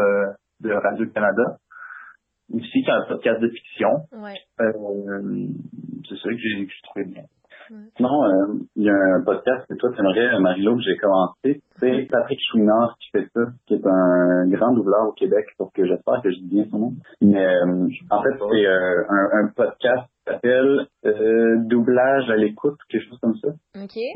de 0.60 0.72
Radio-Canada. 0.72 1.58
Aussi, 2.52 2.82
qui 2.82 2.88
est 2.88 2.92
un 2.92 3.06
podcast 3.08 3.40
de 3.40 3.48
fiction. 3.48 3.90
Ouais. 4.12 4.34
Euh, 4.60 5.46
c'est 6.08 6.16
ça 6.16 6.28
que 6.28 6.36
j'ai 6.36 6.68
trouvé 6.84 7.04
bien. 7.06 7.22
Sinon, 7.96 8.24
euh, 8.24 8.58
il 8.76 8.82
y 8.84 8.90
a 8.90 8.94
un 8.94 9.24
podcast 9.24 9.64
que 9.68 9.74
toi 9.76 9.90
t'aimerais, 9.96 10.38
Marie-Lô, 10.38 10.76
que 10.76 10.82
j'ai 10.82 10.96
commencé. 10.96 11.62
C'est 11.80 12.06
Patrick 12.10 12.38
Chouinard 12.50 12.94
qui 13.00 13.08
fait 13.10 13.26
ça, 13.32 13.40
qui 13.66 13.74
est 13.74 13.86
un 13.86 14.46
grand 14.48 14.74
doubleur 14.74 15.08
au 15.08 15.12
Québec, 15.12 15.46
sauf 15.56 15.72
que 15.72 15.86
j'espère 15.86 16.20
que 16.22 16.30
je 16.30 16.36
dis 16.40 16.48
bien 16.56 16.66
son 16.70 16.78
nom. 16.78 16.92
Mais 17.22 17.42
euh, 17.42 17.88
en 18.10 18.22
fait, 18.22 18.36
c'est 18.38 18.66
euh, 18.66 19.04
un, 19.08 19.28
un 19.44 19.48
podcast 19.56 20.04
qui 20.26 20.32
s'appelle 20.34 20.86
euh, 21.06 21.56
Doublage 21.64 22.28
à 22.28 22.36
l'écoute, 22.36 22.76
quelque 22.90 23.08
chose 23.08 23.18
comme 23.22 23.36
ça. 23.36 23.48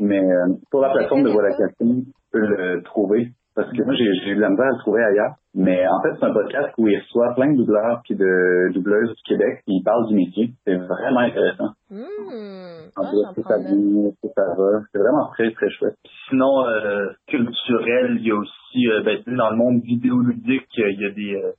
Mais 0.01 0.19
euh, 0.19 0.53
sur 0.69 0.81
la 0.81 0.91
plateforme 0.91 1.23
de 1.23 1.29
Voilà. 1.29 1.55
Casting, 1.57 2.05
tu 2.05 2.11
peux 2.31 2.39
le 2.45 2.83
trouver. 2.83 3.31
Parce 3.59 3.71
que 3.75 3.83
moi, 3.83 3.93
j'ai 3.93 4.31
eu 4.31 4.35
de 4.35 4.41
la 4.41 4.49
misère 4.49 4.67
à 4.67 4.71
le 4.71 4.79
trouver 4.79 5.03
ailleurs. 5.03 5.35
Mais 5.53 5.85
en 5.87 6.01
fait, 6.01 6.15
c'est 6.17 6.25
un 6.25 6.31
podcast 6.33 6.69
où 6.77 6.87
il 6.87 6.97
reçoit 6.97 7.33
plein 7.35 7.51
de 7.51 7.57
doubleurs 7.57 7.99
puis 8.05 8.15
de 8.15 8.71
doubleuses 8.73 9.09
du 9.09 9.21
Québec 9.27 9.61
qui 9.65 9.81
parlent 9.83 10.07
du 10.07 10.15
métier. 10.15 10.51
C'est 10.65 10.75
vraiment 10.75 11.19
intéressant. 11.19 11.71
Hmm. 11.91 12.87
En 12.95 13.03
Ah, 13.03 13.09
plus, 13.33 13.43
prends 13.43 13.51
ça 13.51 14.43
va. 14.57 14.79
C'est 14.91 14.99
vraiment 14.99 15.27
très, 15.33 15.51
très 15.51 15.69
chouette. 15.71 15.95
Sinon, 16.29 16.65
euh, 16.67 17.07
culturel, 17.27 18.17
il 18.19 18.27
y 18.27 18.31
a 18.31 18.35
aussi, 18.35 18.87
euh, 18.87 19.03
ben, 19.03 19.17
tu 19.17 19.31
sais, 19.31 19.35
dans 19.35 19.49
le 19.49 19.57
monde 19.57 19.81
vidéoludique, 19.83 20.67
euh, 20.79 20.91
il 20.91 21.01
y 21.01 21.05
a 21.05 21.11
des, 21.11 21.35
euh, 21.35 21.51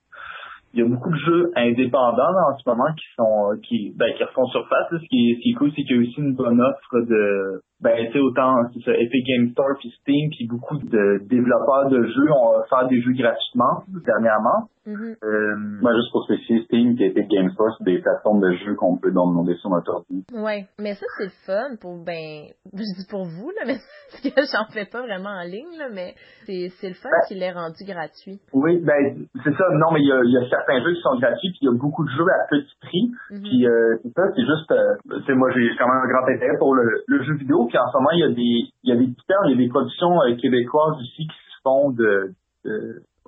il 0.73 0.79
y 0.79 0.83
a 0.83 0.87
beaucoup 0.89 1.11
de 1.11 1.17
jeux 1.17 1.51
indépendants 1.55 2.31
là, 2.31 2.53
en 2.53 2.57
ce 2.57 2.67
moment 2.69 2.91
qui 2.95 3.05
sont, 3.17 3.51
euh, 3.51 3.55
qui, 3.61 3.93
ben, 3.97 4.13
qui 4.17 4.23
refont 4.23 4.45
surface. 4.47 4.91
là. 4.91 4.99
Ce 4.99 5.07
qui 5.07 5.31
est, 5.31 5.35
ce 5.35 5.41
qui 5.41 5.51
est 5.51 5.55
cool, 5.55 5.69
c'est 5.75 5.83
qu'il 5.83 5.95
y 5.97 5.99
a 5.99 6.01
aussi 6.01 6.19
une 6.19 6.35
bonne 6.35 6.61
offre 6.61 6.99
de, 7.01 7.61
ben, 7.81 8.05
tu 8.07 8.13
sais, 8.13 8.19
autant, 8.19 8.55
c'est 8.73 8.83
ça, 8.83 8.91
Epic 8.93 9.25
Game 9.25 9.51
Store 9.51 9.75
puis 9.79 9.89
Steam, 10.01 10.29
puis 10.29 10.47
beaucoup 10.47 10.77
de 10.77 11.21
développeurs 11.27 11.89
de 11.89 12.03
jeux 12.03 12.31
ont 12.31 12.59
offert 12.59 12.87
des 12.87 13.01
jeux 13.01 13.13
gratuitement 13.13 13.83
dernièrement. 14.05 14.69
Mhm. 14.85 15.15
Euh, 15.23 15.55
Moi, 15.81 15.93
juste 15.93 16.11
pour 16.11 16.23
spécifier, 16.25 16.63
Steam 16.65 16.95
a 16.99 17.03
été 17.05 17.23
Game 17.25 17.51
Store, 17.51 17.69
c'est 17.77 17.83
des 17.83 17.99
plateformes 17.99 18.41
de 18.41 18.51
jeux 18.65 18.73
qu'on 18.75 18.97
peut 18.97 19.11
downloader 19.11 19.55
sur 19.57 19.69
notre 19.69 19.93
ordi. 19.93 20.25
Ouais, 20.33 20.65
mais 20.79 20.95
ça 20.95 21.05
c'est 21.17 21.25
le 21.25 21.37
fun 21.45 21.75
pour 21.79 22.03
ben 22.03 22.49
je 22.73 22.97
dis 22.97 23.07
pour 23.09 23.25
vous 23.25 23.51
là 23.51 23.61
mais 23.67 23.77
parce 24.09 24.23
que 24.23 24.41
j'en 24.51 24.65
fais 24.73 24.85
pas 24.85 25.01
vraiment 25.01 25.29
en 25.29 25.43
ligne 25.43 25.77
là 25.77 25.89
mais 25.93 26.15
c'est 26.45 26.69
c'est 26.81 26.89
le 26.89 26.95
fun 26.95 27.09
qu'il 27.27 27.37
l'ait 27.37 27.51
rendu 27.51 27.85
gratuit. 27.85 28.39
Oui, 28.53 28.81
ben 28.81 29.27
c'est 29.43 29.53
ça. 29.53 29.65
Non, 29.73 29.91
mais 29.93 30.01
il 30.01 30.07
y 30.07 30.11
a, 30.11 30.21
il 30.23 30.33
y 30.33 30.37
a 30.37 30.49
certains 30.49 30.81
jeux 30.81 30.93
qui 30.93 31.01
sont 31.01 31.17
gratuits, 31.19 31.51
puis 31.53 31.59
il 31.61 31.65
y 31.65 31.69
a 31.69 31.77
beaucoup 31.77 32.03
de 32.03 32.09
jeux 32.09 32.25
à 32.25 32.47
petit 32.49 32.75
prix. 32.81 33.11
Mhm. 33.29 33.41
Puis 33.43 33.67
euh, 33.67 33.97
c'est 34.01 34.13
ça, 34.17 34.23
c'est 34.35 34.45
juste, 34.45 34.71
euh, 34.71 35.17
tu 35.19 35.25
sais, 35.25 35.33
moi 35.33 35.51
j'ai 35.53 35.69
quand 35.77 35.87
même 35.87 36.01
un 36.01 36.09
grand 36.09 36.25
intérêt 36.25 36.57
pour 36.57 36.73
le, 36.73 37.03
le 37.05 37.23
jeu 37.23 37.35
vidéo. 37.35 37.69
Puis 37.71 37.79
en 37.79 37.89
ce 37.89 37.97
moment, 37.97 38.11
il 38.11 38.19
y 38.19 38.23
a 38.23 38.35
des, 38.35 38.67
il 38.83 38.89
y 38.89 38.91
a 38.91 38.95
des 38.97 39.05
il 39.05 39.51
y 39.51 39.53
a 39.53 39.55
des 39.55 39.69
productions 39.69 40.21
euh, 40.23 40.35
québécoises 40.35 40.97
aussi 40.99 41.23
qui 41.23 41.39
se 41.55 41.61
font 41.63 41.91
de, 41.91 42.33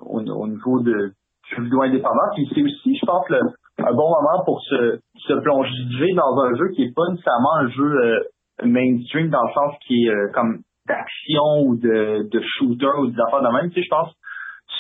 au, 0.02 0.20
au 0.20 0.48
niveau 0.48 0.82
de 0.82 1.14
jeux 1.56 1.64
vidéo 1.64 1.82
indépendants. 1.84 2.36
Puis 2.36 2.50
c'est 2.54 2.62
aussi, 2.62 2.98
je 2.98 3.06
pense, 3.06 3.26
un 3.32 3.94
bon 3.94 4.10
moment 4.10 4.44
pour 4.44 4.62
se, 4.64 5.00
plonger 5.42 6.14
dans 6.14 6.42
un 6.44 6.56
jeu 6.58 6.70
qui 6.76 6.84
est 6.84 6.94
pas 6.94 7.08
nécessairement 7.10 7.56
un 7.56 7.70
jeu 7.70 7.84
euh, 7.86 8.20
mainstream 8.66 9.30
dans 9.30 9.44
le 9.44 9.54
sens 9.54 9.76
qui 9.88 10.06
est 10.06 10.10
euh, 10.10 10.28
comme 10.34 10.60
d'action 10.88 11.64
ou 11.64 11.78
de, 11.78 12.28
shooter 12.58 13.00
ou 13.00 13.08
des 13.08 13.20
affaires 13.28 13.42
de 13.42 13.54
même. 13.56 13.70
Tu 13.70 13.80
sais, 13.80 13.86
je 13.86 13.90
pense 13.90 14.12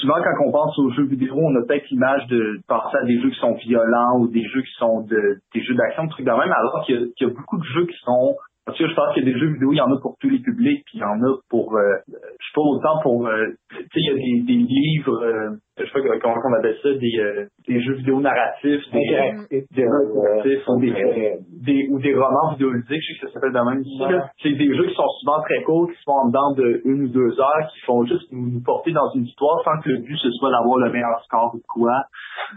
souvent 0.01 0.15
quand 0.15 0.45
on 0.45 0.51
pense 0.51 0.77
aux 0.79 0.89
jeux 0.91 1.05
vidéo, 1.05 1.35
on 1.37 1.55
a 1.55 1.65
peut-être 1.65 1.89
l'image 1.89 2.27
de 2.27 2.59
penser 2.67 2.97
à 3.01 3.05
des 3.05 3.21
jeux 3.21 3.29
qui 3.29 3.39
sont 3.39 3.53
violents 3.53 4.19
ou 4.19 4.27
des 4.27 4.43
jeux 4.43 4.61
qui 4.61 4.73
sont 4.77 5.01
de 5.01 5.39
des 5.53 5.63
jeux 5.63 5.75
d'action, 5.75 6.03
des 6.03 6.09
trucs 6.09 6.25
de 6.25 6.31
même, 6.31 6.51
alors 6.51 6.83
qu'il 6.85 7.13
y, 7.15 7.23
y 7.23 7.25
a 7.25 7.29
beaucoup 7.29 7.57
de 7.57 7.63
jeux 7.63 7.85
qui 7.85 7.97
sont 8.03 8.35
parce 8.65 8.77
que 8.77 8.87
je 8.87 8.93
pense 8.93 9.13
qu'il 9.13 9.25
y 9.25 9.29
a 9.29 9.33
des 9.33 9.39
jeux 9.39 9.53
vidéo, 9.53 9.73
il 9.73 9.77
y 9.77 9.81
en 9.81 9.91
a 9.91 9.99
pour 9.99 10.17
tous 10.19 10.29
les 10.29 10.39
publics, 10.39 10.83
puis 10.85 10.99
il 10.99 11.01
y 11.01 11.03
en 11.03 11.21
a 11.21 11.37
pour 11.49 11.75
euh, 11.75 11.95
je 12.07 12.13
sais 12.13 12.53
pas 12.55 12.61
autant 12.61 13.01
pour 13.01 13.27
euh, 13.27 13.47
tu 13.69 13.77
sais, 13.77 13.87
il 13.95 14.05
y 14.05 14.09
a 14.09 14.13
des, 14.13 14.41
des 14.41 14.63
livres 14.63 15.23
euh, 15.23 15.49
je 15.77 15.83
sais 15.85 15.91
pas 15.91 15.99
comment 16.21 16.35
on 16.45 16.53
appelle 16.59 16.77
ça, 16.83 16.89
des, 16.93 17.19
euh, 17.19 17.45
des 17.67 17.81
jeux 17.81 17.93
vidéo 17.95 18.19
narratifs, 18.21 18.81
des, 18.91 18.99
des 19.71 19.83
interactifs, 19.83 20.67
ou 20.67 20.79
des, 20.79 20.91
Euh, 20.91 21.35
des 21.65 21.87
ou 21.91 21.99
des 21.99 22.13
romans 22.13 22.51
vidéoludiques, 22.53 23.01
je 23.01 23.13
sais 23.13 23.19
que 23.21 23.27
ça 23.27 23.33
s'appelle 23.33 23.53
de 23.53 23.59
même 23.69 23.81
ici. 23.81 23.97
C'est 24.43 24.51
des 24.53 24.75
jeux 24.75 24.87
qui 24.87 24.93
sont 24.95 25.09
souvent 25.21 25.41
très 25.41 25.63
courts, 25.63 25.87
qui 25.89 25.97
se 25.97 26.03
font 26.05 26.19
en 26.23 26.27
dedans 26.27 26.53
de 26.55 26.81
une 26.85 27.03
ou 27.03 27.07
deux 27.09 27.39
heures, 27.39 27.67
qui 27.73 27.79
font 27.85 28.05
juste 28.05 28.27
nous, 28.31 28.61
porter 28.63 28.91
dans 28.91 29.09
une 29.15 29.23
histoire 29.25 29.63
sans 29.63 29.79
que 29.81 29.89
le 29.89 29.97
but 29.97 30.17
ce 30.17 30.29
soit 30.31 30.51
d'avoir 30.51 30.77
le 30.79 30.91
meilleur 30.91 31.21
score 31.25 31.51
ou 31.55 31.61
quoi. 31.67 32.03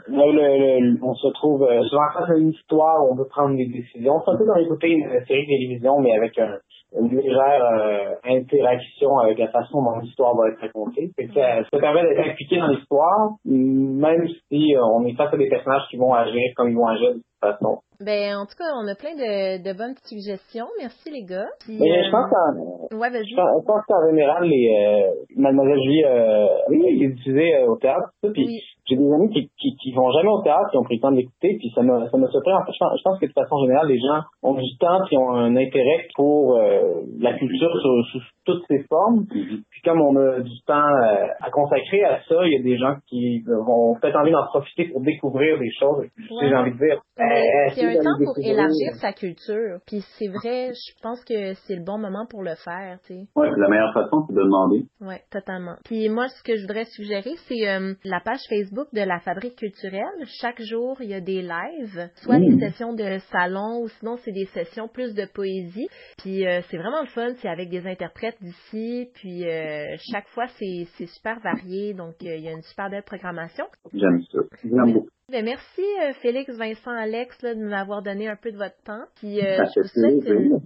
Là, 0.08 0.24
le- 0.26 0.80
le- 0.92 0.98
on 1.02 1.14
se 1.14 1.28
trouve 1.32 1.62
euh, 1.62 1.82
souvent 1.84 2.10
face 2.14 2.30
à 2.30 2.36
une 2.36 2.50
histoire 2.50 3.04
où 3.04 3.12
on 3.12 3.16
peut 3.16 3.28
prendre 3.30 3.56
des 3.56 3.66
décisions. 3.66 4.20
C'est 4.24 4.32
un 4.32 4.36
peu 4.36 4.44
comme 4.44 4.58
écouter 4.58 4.90
une 4.90 5.08
série 5.26 5.42
de 5.46 5.46
télévision, 5.46 6.00
mais 6.00 6.12
avec 6.16 6.36
un- 6.38 6.58
une 6.94 7.08
légère 7.08 7.64
euh, 7.64 8.14
interaction 8.24 9.18
avec 9.18 9.38
la 9.38 9.48
façon 9.48 9.82
dont 9.82 9.98
l'histoire 9.98 10.36
va 10.36 10.48
être 10.48 10.60
racontée. 10.60 11.10
Ça, 11.34 11.64
ça 11.70 11.78
permet 11.78 12.02
d'être 12.02 12.30
impliqué 12.30 12.58
dans 12.58 12.68
l'histoire, 12.68 13.32
même 13.44 14.28
si 14.48 14.74
euh, 14.74 14.84
on 14.84 15.04
est 15.04 15.14
face 15.14 15.32
à 15.32 15.36
des 15.36 15.48
personnages 15.48 15.82
qui 15.90 15.96
vont 15.96 16.14
agir 16.14 16.42
comme 16.56 16.70
ils 16.70 16.76
vont 16.76 16.86
agir 16.86 17.10
façon. 17.40 17.78
Ben 17.98 18.36
en 18.36 18.44
tout 18.44 18.56
cas, 18.58 18.68
on 18.76 18.86
a 18.88 18.94
plein 18.94 19.16
de, 19.16 19.56
de 19.64 19.72
bonnes 19.72 19.96
suggestions. 20.04 20.66
Merci 20.78 21.10
les 21.10 21.24
gars. 21.24 21.48
Puis, 21.64 21.78
Mais 21.80 21.90
euh, 21.90 22.04
je 22.04 22.10
pense 22.10 22.28
qu'en 22.28 22.96
Ouais, 22.98 23.08
vas-y. 23.10 23.24
je 23.28 23.34
pense- 23.36 23.60
je 23.62 23.66
pense 23.66 23.82
qu'en 23.88 24.04
général, 24.10 24.44
les 24.44 24.68
euh, 24.68 25.10
Mademoiselle 25.36 25.80
Julie, 25.82 26.04
euh, 26.04 26.46
oui, 26.68 26.84
il 26.92 27.02
est 27.04 27.08
diffusé 27.16 27.54
euh, 27.56 27.68
au 27.72 27.76
théâtre, 27.76 28.12
tout 28.20 28.28
ça, 28.28 28.32
puis 28.34 28.44
Oui. 28.44 28.60
j'ai 28.86 28.96
des 28.96 29.12
amis 29.12 29.30
qui, 29.32 29.48
qui, 29.58 29.76
qui 29.80 29.92
vont 29.92 30.10
jamais 30.12 30.28
au 30.28 30.42
théâtre, 30.42 30.68
qui 30.70 30.76
ont 30.76 30.82
pris 30.84 30.96
le 30.96 31.00
temps 31.00 31.10
de 31.10 31.16
l'écouter, 31.16 31.56
puis 31.58 31.72
ça 31.74 31.80
m'a 31.82 32.06
ça 32.10 32.18
m'a 32.18 32.28
surpris. 32.28 32.52
En 32.52 32.64
fait, 32.66 32.72
je 32.72 32.78
pense, 32.78 32.92
je 32.98 33.02
pense 33.02 33.18
que 33.18 33.26
de 33.26 33.32
façon 33.32 33.56
générale, 33.64 33.88
les 33.88 33.98
gens 33.98 34.20
ont 34.42 34.54
du 34.54 34.76
temps 34.78 35.00
puis 35.08 35.16
ont 35.16 35.30
un 35.30 35.56
intérêt 35.56 36.06
pour 36.16 36.58
euh, 36.58 37.00
la 37.18 37.32
culture 37.38 37.70
sous, 37.80 38.02
sous 38.12 38.20
toutes 38.44 38.64
ses 38.68 38.84
formes. 38.90 39.24
Puis 39.26 39.80
comme 39.84 40.02
on 40.02 40.14
a 40.16 40.40
du 40.40 40.60
temps 40.66 40.74
euh, 40.84 41.26
à 41.40 41.50
consacrer 41.50 42.04
à 42.04 42.20
ça, 42.28 42.44
il 42.44 42.52
y 42.52 42.60
a 42.60 42.62
des 42.62 42.76
gens 42.76 42.94
qui 43.08 43.40
vont 43.46 43.96
peut-être 44.00 44.16
envie 44.20 44.32
d'en 44.32 44.44
profiter 44.46 44.84
pour 44.92 45.00
découvrir 45.00 45.58
des 45.58 45.70
choses. 45.80 46.04
J'ai 46.42 46.54
envie 46.54 46.72
de 46.72 46.76
dire. 46.78 47.00
Mais 47.28 47.42
euh, 47.42 47.70
c'est 47.74 47.84
un 47.98 48.02
temps 48.02 48.24
pour 48.24 48.38
élargir 48.38 48.94
sa 49.00 49.12
culture. 49.12 49.78
Puis 49.86 50.02
c'est 50.18 50.28
vrai, 50.28 50.72
je 50.72 51.02
pense 51.02 51.22
que 51.24 51.54
c'est 51.66 51.76
le 51.76 51.84
bon 51.84 51.98
moment 51.98 52.26
pour 52.28 52.42
le 52.42 52.54
faire, 52.56 52.98
tu 53.06 53.14
sais. 53.14 53.26
Ouais, 53.34 53.50
la 53.56 53.68
meilleure 53.68 53.92
façon, 53.92 54.24
c'est 54.28 54.34
de 54.34 54.40
demander. 54.42 54.86
Ouais, 55.00 55.22
totalement. 55.30 55.76
Puis 55.84 56.08
moi, 56.08 56.28
ce 56.28 56.42
que 56.42 56.56
je 56.56 56.62
voudrais 56.62 56.84
suggérer, 56.86 57.32
c'est 57.48 57.68
euh, 57.68 57.94
la 58.04 58.20
page 58.20 58.40
Facebook 58.48 58.88
de 58.92 59.00
la 59.00 59.18
Fabrique 59.20 59.56
culturelle. 59.56 60.04
Chaque 60.40 60.60
jour, 60.62 60.96
il 61.00 61.10
y 61.10 61.14
a 61.14 61.20
des 61.20 61.42
lives, 61.42 62.08
soit 62.16 62.38
Mm. 62.38 62.56
des 62.56 62.60
sessions 62.70 62.92
de 62.92 63.18
salon 63.32 63.80
ou 63.82 63.88
sinon 63.88 64.16
c'est 64.24 64.32
des 64.32 64.46
sessions 64.46 64.88
plus 64.88 65.14
de 65.14 65.26
poésie. 65.32 65.88
Puis 66.18 66.46
euh, 66.46 66.60
c'est 66.70 66.76
vraiment 66.76 67.00
le 67.00 67.08
fun, 67.08 67.28
c'est 67.40 67.48
avec 67.48 67.68
des 67.70 67.86
interprètes 67.86 68.36
d'ici. 68.40 69.08
Puis 69.14 69.48
euh, 69.48 69.84
chaque 70.12 70.28
fois, 70.28 70.46
c'est 70.58 71.06
super 71.06 71.40
varié, 71.40 71.94
donc 71.94 72.14
il 72.20 72.40
y 72.40 72.48
a 72.48 72.52
une 72.52 72.62
super 72.62 72.90
belle 72.90 73.02
programmation. 73.04 73.64
J'aime 73.92 74.20
ça. 74.32 74.38
J'aime 74.62 74.92
beaucoup. 74.92 75.08
Ben, 75.30 75.44
merci 75.44 75.82
euh, 76.02 76.12
Félix, 76.22 76.56
Vincent, 76.56 76.92
Alex 76.92 77.42
là, 77.42 77.54
de 77.54 77.58
nous 77.58 77.72
avoir 77.72 78.00
donné 78.00 78.28
un 78.28 78.36
peu 78.36 78.52
de 78.52 78.56
votre 78.56 78.80
temps. 78.84 79.02
Puis 79.16 79.40
euh, 79.40 79.56
Ça 79.56 79.64
je 79.74 79.80
vous 79.80 79.88
souhaite 79.88 80.24
une 80.28 80.60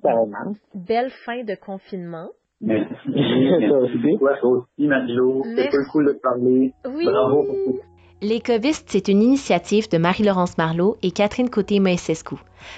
belle 0.75 1.11
fin 1.25 1.43
de 1.45 1.55
confinement. 1.55 2.29
Merci. 2.61 2.95
Ça 3.05 3.79
aussi. 3.79 3.97
Merci. 4.19 4.19
Toi 4.19 4.51
aussi, 4.51 4.67
Merci. 4.87 5.77
pas 5.77 5.85
cool 5.91 6.07
de 6.09 6.13
te 6.13 6.21
parler. 6.21 6.75
Oui. 6.85 7.05
Bravo 7.07 7.43
pour 7.45 7.55
tout. 7.55 7.81
Les 8.21 8.41
Covistes, 8.41 8.91
c'est 8.91 9.09
une 9.09 9.23
initiative 9.23 9.89
de 9.89 9.97
Marie-Laurence 9.97 10.59
Marlot 10.59 10.99
et 11.03 11.11
Catherine 11.11 11.49
Côté-Moïsescu. 11.49 12.35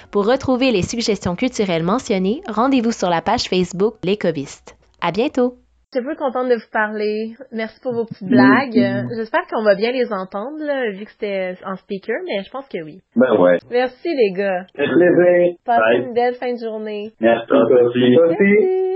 Pour 0.09 0.25
retrouver 0.25 0.71
les 0.71 0.83
suggestions 0.83 1.35
culturelles 1.35 1.83
mentionnées, 1.83 2.39
rendez-vous 2.47 2.93
sur 2.93 3.09
la 3.09 3.21
page 3.21 3.49
Facebook 3.49 3.95
Les 4.05 4.15
Covistes. 4.15 4.77
À 5.01 5.11
bientôt! 5.11 5.57
Je 5.93 5.99
suis 5.99 6.07
peu 6.07 6.15
contente 6.15 6.49
de 6.49 6.55
vous 6.55 6.71
parler. 6.71 7.35
Merci 7.51 7.79
pour 7.81 7.93
vos 7.93 8.05
petites 8.05 8.27
blagues. 8.27 9.05
J'espère 9.15 9.45
qu'on 9.47 9.63
va 9.63 9.75
bien 9.75 9.91
les 9.91 10.11
entendre, 10.11 10.57
là, 10.65 10.89
vu 10.89 11.05
que 11.05 11.11
c'était 11.11 11.55
en 11.65 11.75
speaker, 11.75 12.15
mais 12.25 12.43
je 12.43 12.49
pense 12.49 12.67
que 12.67 12.81
oui. 12.83 13.01
Ben 13.15 13.39
ouais. 13.39 13.59
Merci 13.69 14.07
les 14.09 14.31
gars. 14.31 14.65
Plaisir. 14.73 15.55
Passez 15.63 15.97
une 15.97 16.13
belle 16.13 16.33
fin 16.33 16.51
de 16.51 16.57
journée. 16.57 17.11
Merci. 17.19 17.53
Merci. 17.53 18.93